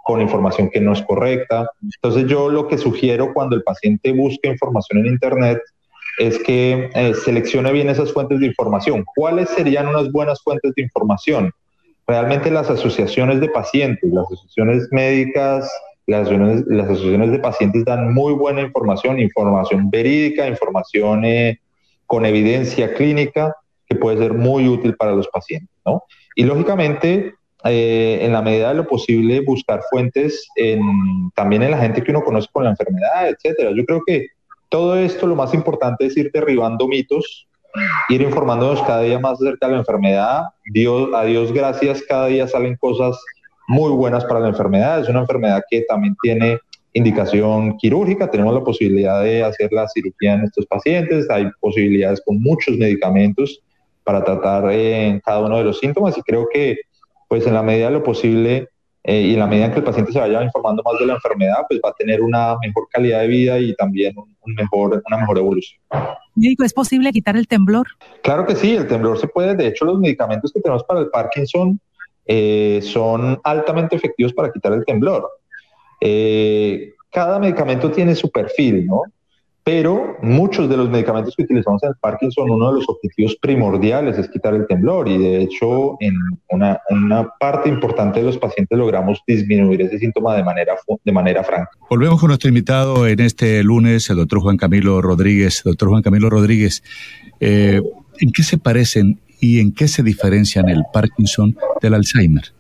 con 0.03 0.23
información 0.23 0.71
que 0.71 0.81
no 0.81 0.95
es 0.95 1.03
correcta. 1.03 1.71
Entonces 1.83 2.27
yo 2.27 2.49
lo 2.49 2.69
que 2.69 2.79
sugiero 2.79 3.35
cuando 3.35 3.55
el 3.55 3.63
paciente 3.63 4.15
busca 4.15 4.49
información 4.49 5.01
en 5.01 5.09
Internet 5.09 5.61
es 6.19 6.39
que 6.39 6.89
eh, 6.95 7.13
seleccione 7.23 7.71
bien 7.71 7.91
esas 7.91 8.15
fuentes 8.15 8.41
de 8.41 8.47
información. 8.47 9.05
¿Cuáles 9.15 9.51
serían 9.51 9.89
unas 9.89 10.11
buenas 10.11 10.43
fuentes 10.43 10.73
de 10.75 10.83
información? 10.83 11.53
Realmente 12.07 12.51
las 12.51 12.71
asociaciones 12.71 13.43
de 13.43 13.51
pacientes, 13.51 14.11
las 14.11 14.25
asociaciones 14.25 14.89
médicas, 14.91 15.71
las 16.07 16.29
asociaciones, 16.31 17.31
de 17.31 17.39
pacientes 17.41 17.85
dan 17.85 18.15
muy 18.15 18.33
buena 18.33 18.63
información, 18.63 19.21
información 19.21 19.91
verídica, 19.91 20.49
información 20.49 21.27
eh, 21.27 21.61
con 22.07 22.25
evidencia 22.25 22.95
clínica 22.95 23.55
puede 23.97 24.19
ser 24.19 24.35
muy 24.35 24.69
útil 24.69 24.97
para 24.97 25.13
los 25.13 25.29
pacientes, 25.29 25.75
¿no? 25.85 26.03
Y 26.35 26.45
lógicamente, 26.45 27.35
eh, 27.65 28.19
en 28.23 28.33
la 28.33 28.43
medida 28.43 28.69
de 28.69 28.75
lo 28.75 28.87
posible, 28.87 29.41
buscar 29.41 29.81
fuentes 29.91 30.49
en, 30.57 30.81
también 31.35 31.63
en 31.63 31.73
la 31.73 31.79
gente 31.79 32.03
que 32.03 32.11
uno 32.11 32.23
conoce 32.23 32.49
con 32.53 32.65
la 32.65 32.71
enfermedad, 32.71 33.29
etcétera. 33.29 33.71
Yo 33.75 33.85
creo 33.85 34.03
que 34.07 34.27
todo 34.69 34.97
esto, 34.97 35.27
lo 35.27 35.37
más 35.37 35.55
importante 35.55 36.07
es 36.07 36.17
ir 36.17 36.31
derribando 36.33 36.87
mitos, 36.87 37.47
ir 38.09 38.23
informándonos 38.23 38.83
cada 38.83 39.03
día 39.03 39.19
más 39.19 39.41
acerca 39.41 39.67
de 39.67 39.73
la 39.73 39.79
enfermedad. 39.79 40.43
Dios, 40.73 41.11
a 41.15 41.25
Dios 41.25 41.53
gracias, 41.53 42.03
cada 42.09 42.27
día 42.27 42.47
salen 42.49 42.77
cosas 42.77 43.19
muy 43.69 43.91
buenas 43.91 44.25
para 44.25 44.41
la 44.41 44.49
enfermedad. 44.49 45.01
Es 45.01 45.09
una 45.09 45.21
enfermedad 45.21 45.63
que 45.71 45.83
también 45.89 46.17
tiene 46.23 46.59
indicación 46.97 47.77
quirúrgica, 47.77 48.31
tenemos 48.31 48.55
la 48.55 48.65
posibilidad 48.65 49.23
de 49.23 49.45
hacer 49.45 49.71
la 49.71 49.87
cirugía 49.89 50.35
en 50.35 50.45
estos 50.45 50.67
pacientes, 50.67 51.29
hay 51.29 51.51
posibilidades 51.61 52.23
con 52.25 52.41
muchos 52.41 52.77
medicamentos 52.79 53.61
para 54.07 54.23
tratar 54.23 54.71
en 54.71 55.19
cada 55.19 55.41
uno 55.41 55.59
de 55.59 55.65
los 55.65 55.81
síntomas 55.81 56.17
y 56.17 56.23
creo 56.23 56.47
que 56.53 56.77
pues 57.27 57.45
en 57.45 57.55
la 57.55 57.63
medida 57.65 57.87
de 57.87 57.95
lo 57.95 58.05
posible 58.05 58.69
eh, 59.03 59.21
y 59.21 59.33
en 59.33 59.41
la 59.41 59.49
medida 59.49 59.67
en 59.67 59.73
que 59.73 59.81
el 59.81 59.85
paciente 59.85 60.13
se 60.13 60.21
vaya 60.21 60.45
informando 60.45 60.81
más 60.85 60.97
de 61.01 61.07
la 61.07 61.15
enfermedad, 61.15 61.57
pues 61.69 61.81
va 61.85 61.89
a 61.89 61.93
tener 61.93 62.23
una 62.23 62.57
mejor 62.65 62.87
calidad 62.89 63.23
de 63.23 63.27
vida 63.27 63.59
y 63.59 63.75
también 63.75 64.15
un, 64.17 64.55
mejor, 64.55 65.03
una 65.09 65.19
mejor 65.19 65.39
evolución. 65.39 65.81
Médico, 66.37 66.63
¿es 66.63 66.73
posible 66.73 67.11
quitar 67.11 67.37
el 67.37 67.49
temblor? 67.49 67.89
Claro 68.23 68.47
que 68.47 68.55
sí, 68.55 68.77
el 68.77 68.87
temblor 68.87 69.19
se 69.19 69.27
puede. 69.27 69.57
De 69.57 69.67
hecho, 69.67 69.85
los 69.85 69.99
medicamentos 69.99 70.53
que 70.53 70.61
tenemos 70.61 70.85
para 70.85 71.01
el 71.01 71.09
Parkinson 71.09 71.81
eh, 72.27 72.79
son 72.81 73.41
altamente 73.43 73.97
efectivos 73.97 74.33
para 74.33 74.53
quitar 74.53 74.73
el 74.73 74.85
temblor. 74.85 75.29
Eh, 76.01 76.93
cada 77.11 77.41
medicamento 77.41 77.91
tiene 77.91 78.15
su 78.15 78.31
perfil, 78.31 78.87
¿no? 78.87 79.03
Pero 79.67 80.17
muchos 80.23 80.69
de 80.69 80.77
los 80.77 80.89
medicamentos 80.89 81.35
que 81.35 81.43
utilizamos 81.43 81.83
en 81.83 81.89
el 81.89 81.97
Parkinson, 82.01 82.49
uno 82.49 82.69
de 82.69 82.75
los 82.79 82.89
objetivos 82.89 83.35
primordiales 83.43 84.17
es 84.17 84.29
quitar 84.29 84.55
el 84.55 84.65
temblor 84.69 85.09
y 85.09 85.19
de 85.19 85.43
hecho 85.43 85.97
en 85.99 86.15
una, 86.51 86.79
parte 87.41 87.69
importante 87.69 88.21
de 88.21 88.27
los 88.27 88.39
pacientes 88.39 88.79
logramos 88.79 89.21
disminuir 89.27 89.83
ese 89.83 89.99
síntoma 89.99 90.37
de 90.37 90.45
manera, 90.45 90.77
de 91.05 91.13
manera 91.13 91.43
franca. 91.43 91.69
Volvemos 91.91 92.21
con 92.21 92.29
nuestro 92.29 92.49
invitado 92.49 93.09
en 93.09 93.19
este 93.19 93.65
lunes, 93.65 94.09
el 94.09 94.19
doctor 94.19 94.39
Juan 94.39 94.57
Camilo 94.57 95.03
Rodríguez. 95.03 95.63
Doctor 95.65 95.89
Juan 95.89 96.03
Camilo 96.03 96.31
Rodríguez, 96.31 96.85
eh, 97.41 97.83
¿en 98.21 98.31
qué 98.31 98.45
se 98.45 98.59
parecen 98.59 99.19
y 99.41 99.59
en 99.59 99.73
qué 99.73 99.89
se 99.89 100.05
diferencian 100.05 100.69
el 100.69 100.85
Parkinson 100.93 101.57
del 101.83 101.95
Alzheimer? 101.95 102.56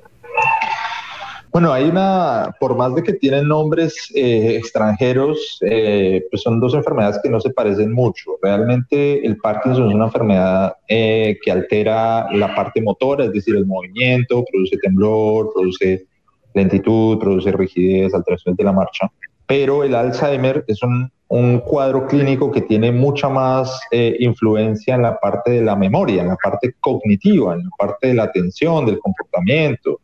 Bueno, 1.56 1.72
hay 1.72 1.84
una, 1.84 2.54
por 2.60 2.76
más 2.76 2.94
de 2.94 3.02
que 3.02 3.14
tienen 3.14 3.48
nombres 3.48 4.12
eh, 4.14 4.56
extranjeros, 4.58 5.56
eh, 5.62 6.22
pues 6.30 6.42
son 6.42 6.60
dos 6.60 6.74
enfermedades 6.74 7.18
que 7.22 7.30
no 7.30 7.40
se 7.40 7.48
parecen 7.48 7.94
mucho. 7.94 8.32
Realmente 8.42 9.26
el 9.26 9.38
Parkinson 9.38 9.88
es 9.88 9.94
una 9.94 10.04
enfermedad 10.04 10.74
eh, 10.86 11.38
que 11.42 11.50
altera 11.50 12.30
la 12.30 12.54
parte 12.54 12.82
motora, 12.82 13.24
es 13.24 13.32
decir, 13.32 13.56
el 13.56 13.64
movimiento, 13.64 14.44
produce 14.52 14.76
temblor, 14.82 15.50
produce 15.54 16.04
lentitud, 16.52 17.18
produce 17.18 17.50
rigidez, 17.52 18.12
alteraciones 18.12 18.58
de 18.58 18.64
la 18.64 18.72
marcha. 18.72 19.10
Pero 19.46 19.82
el 19.82 19.94
Alzheimer 19.94 20.62
es 20.68 20.82
un, 20.82 21.10
un 21.28 21.60
cuadro 21.60 22.06
clínico 22.06 22.52
que 22.52 22.60
tiene 22.60 22.92
mucha 22.92 23.30
más 23.30 23.80
influencia 23.90 24.94
en 24.94 25.00
la 25.00 25.18
parte 25.18 25.52
de 25.52 25.62
la 25.62 25.74
memoria, 25.74 26.20
en 26.20 26.28
la 26.28 26.36
parte 26.36 26.74
cognitiva, 26.80 27.54
en 27.54 27.60
la 27.60 27.70
parte 27.78 28.08
de 28.08 28.14
la 28.14 28.24
atención, 28.24 28.84
del 28.84 28.98
comportamiento 28.98 30.00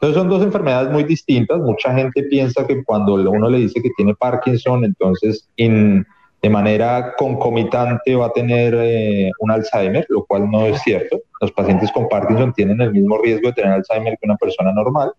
entonces 0.00 0.18
son 0.18 0.30
dos 0.30 0.42
enfermedades 0.42 0.90
muy 0.90 1.04
distintas. 1.04 1.58
Mucha 1.58 1.92
gente 1.92 2.22
piensa 2.22 2.66
que 2.66 2.82
cuando 2.84 3.16
uno 3.16 3.50
le 3.50 3.58
dice 3.58 3.82
que 3.82 3.90
tiene 3.98 4.14
Parkinson, 4.14 4.82
entonces 4.82 5.46
de 5.58 6.48
manera 6.48 7.12
concomitante 7.18 8.16
va 8.16 8.26
a 8.26 8.32
tener 8.32 8.74
eh, 8.78 9.30
un 9.40 9.50
Alzheimer, 9.50 10.06
lo 10.08 10.24
cual 10.24 10.50
no 10.50 10.64
es 10.64 10.80
cierto. 10.80 11.20
Los 11.42 11.52
pacientes 11.52 11.92
con 11.92 12.08
Parkinson 12.08 12.54
tienen 12.54 12.80
el 12.80 12.92
mismo 12.92 13.18
riesgo 13.18 13.48
de 13.48 13.52
tener 13.52 13.72
Alzheimer 13.72 14.16
que 14.18 14.26
una 14.26 14.38
persona 14.38 14.72
normal. 14.72 15.12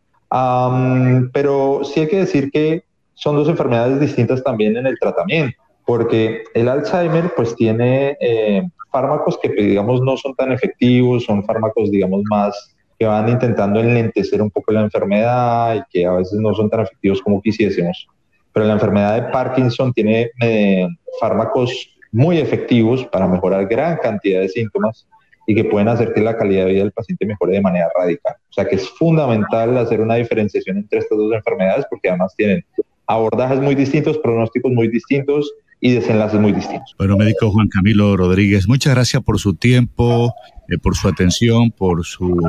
pero 1.31 1.81
sí 1.83 1.99
hay 1.99 2.07
que 2.07 2.17
decir 2.17 2.49
que 2.49 2.83
son 3.13 3.35
dos 3.35 3.49
enfermedades 3.49 3.99
distintas 3.99 4.43
también 4.43 4.77
en 4.77 4.87
el 4.87 4.97
tratamiento, 4.99 5.55
porque 5.85 6.43
el 6.55 6.67
Alzheimer 6.67 7.31
pues 7.35 7.55
tiene 7.55 8.17
eh, 8.19 8.63
fármacos 8.91 9.37
que 9.37 9.49
digamos 9.49 10.01
no 10.01 10.17
son 10.17 10.33
tan 10.33 10.51
efectivos, 10.51 11.25
son 11.25 11.43
fármacos 11.43 11.91
digamos 11.91 12.23
más 12.31 12.75
que 13.01 13.07
van 13.07 13.27
intentando 13.27 13.79
enlentecer 13.79 14.43
un 14.43 14.51
poco 14.51 14.71
la 14.71 14.81
enfermedad 14.81 15.73
y 15.73 15.81
que 15.89 16.05
a 16.05 16.11
veces 16.11 16.39
no 16.39 16.53
son 16.53 16.69
tan 16.69 16.81
efectivos 16.81 17.19
como 17.19 17.41
quisiésemos. 17.41 18.07
Pero 18.53 18.67
la 18.67 18.73
enfermedad 18.73 19.15
de 19.15 19.31
Parkinson 19.31 19.91
tiene 19.91 20.29
eh, 20.39 20.87
fármacos 21.19 21.97
muy 22.11 22.37
efectivos 22.37 23.03
para 23.07 23.27
mejorar 23.27 23.65
gran 23.65 23.97
cantidad 23.97 24.41
de 24.41 24.49
síntomas 24.49 25.07
y 25.47 25.55
que 25.55 25.63
pueden 25.63 25.87
hacer 25.87 26.13
que 26.13 26.21
la 26.21 26.37
calidad 26.37 26.65
de 26.65 26.73
vida 26.73 26.83
del 26.83 26.91
paciente 26.91 27.25
mejore 27.25 27.53
de 27.53 27.61
manera 27.61 27.89
radical. 27.97 28.35
O 28.51 28.53
sea 28.53 28.65
que 28.65 28.75
es 28.75 28.87
fundamental 28.87 29.75
hacer 29.79 29.99
una 29.99 30.13
diferenciación 30.13 30.77
entre 30.77 30.99
estas 30.99 31.17
dos 31.17 31.33
enfermedades 31.33 31.87
porque 31.89 32.07
además 32.07 32.35
tienen 32.37 32.63
abordajes 33.07 33.59
muy 33.59 33.73
distintos, 33.73 34.19
pronósticos 34.19 34.71
muy 34.71 34.89
distintos 34.89 35.51
y 35.79 35.93
desenlaces 35.93 36.39
muy 36.39 36.51
distintos. 36.51 36.93
Bueno, 36.99 37.17
médico 37.17 37.49
Juan 37.49 37.67
Camilo 37.67 38.15
Rodríguez, 38.15 38.67
muchas 38.67 38.93
gracias 38.93 39.23
por 39.23 39.39
su 39.39 39.55
tiempo, 39.55 40.35
eh, 40.71 40.77
por 40.77 40.95
su 40.95 41.07
atención, 41.09 41.69
por 41.69 42.05
su 42.05 42.39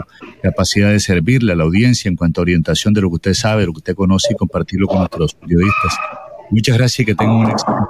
capacidad 0.43 0.91
de 0.91 1.01
servirle 1.01 1.53
a 1.53 1.57
la 1.57 1.65
audiencia 1.65 2.09
en 2.09 2.15
cuanto 2.15 2.41
a 2.41 2.43
orientación 2.43 2.95
de 2.95 3.01
lo 3.01 3.09
que 3.09 3.17
usted 3.17 3.35
sabe, 3.35 3.67
lo 3.67 3.73
que 3.73 3.79
usted 3.79 3.95
conoce 3.97 4.33
y 4.33 4.37
compartirlo 4.37 4.87
con 4.87 4.99
nuestros 4.99 5.35
periodistas. 5.35 5.99
Muchas 6.51 6.79
gracias 6.79 7.01
y 7.01 7.05
que 7.05 7.15
tengan 7.17 7.37
un 7.37 7.51
excelente 7.51 7.85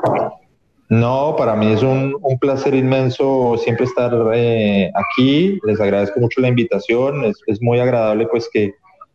No, 0.88 1.34
para 1.36 1.54
mí 1.54 1.66
es 1.66 1.82
un, 1.82 2.16
placer 2.40 2.74
inmenso 2.74 3.56
siempre 3.62 3.84
estar 3.84 4.12
eh, 4.34 4.90
aquí. 4.94 5.58
Les 5.66 5.80
agradezco 5.80 6.18
mucho 6.18 6.40
la 6.40 6.48
invitación. 6.48 7.24
Es, 7.24 7.36
es 7.46 7.60
muy 7.60 7.78
agradable 7.78 8.26
pues 8.26 8.48
que 8.50 8.72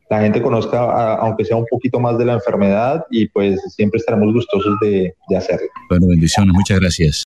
la 0.10 0.21
gente 0.21 0.41
conozca, 0.41 1.15
aunque 1.15 1.43
sea 1.43 1.58
un 1.58 1.65
poquito 1.69 1.99
más 1.99 2.17
de 2.17 2.25
la 2.25 2.34
enfermedad, 2.34 3.06
y 3.10 3.27
pues 3.27 3.60
siempre 3.75 3.97
estaremos 3.97 4.34
gustosos 4.34 4.75
de, 4.82 5.13
de 5.27 5.38
hacerlo. 5.38 5.67
Bueno, 5.89 6.08
bendiciones, 6.08 6.53
muchas 6.53 6.80
gracias. 6.80 7.15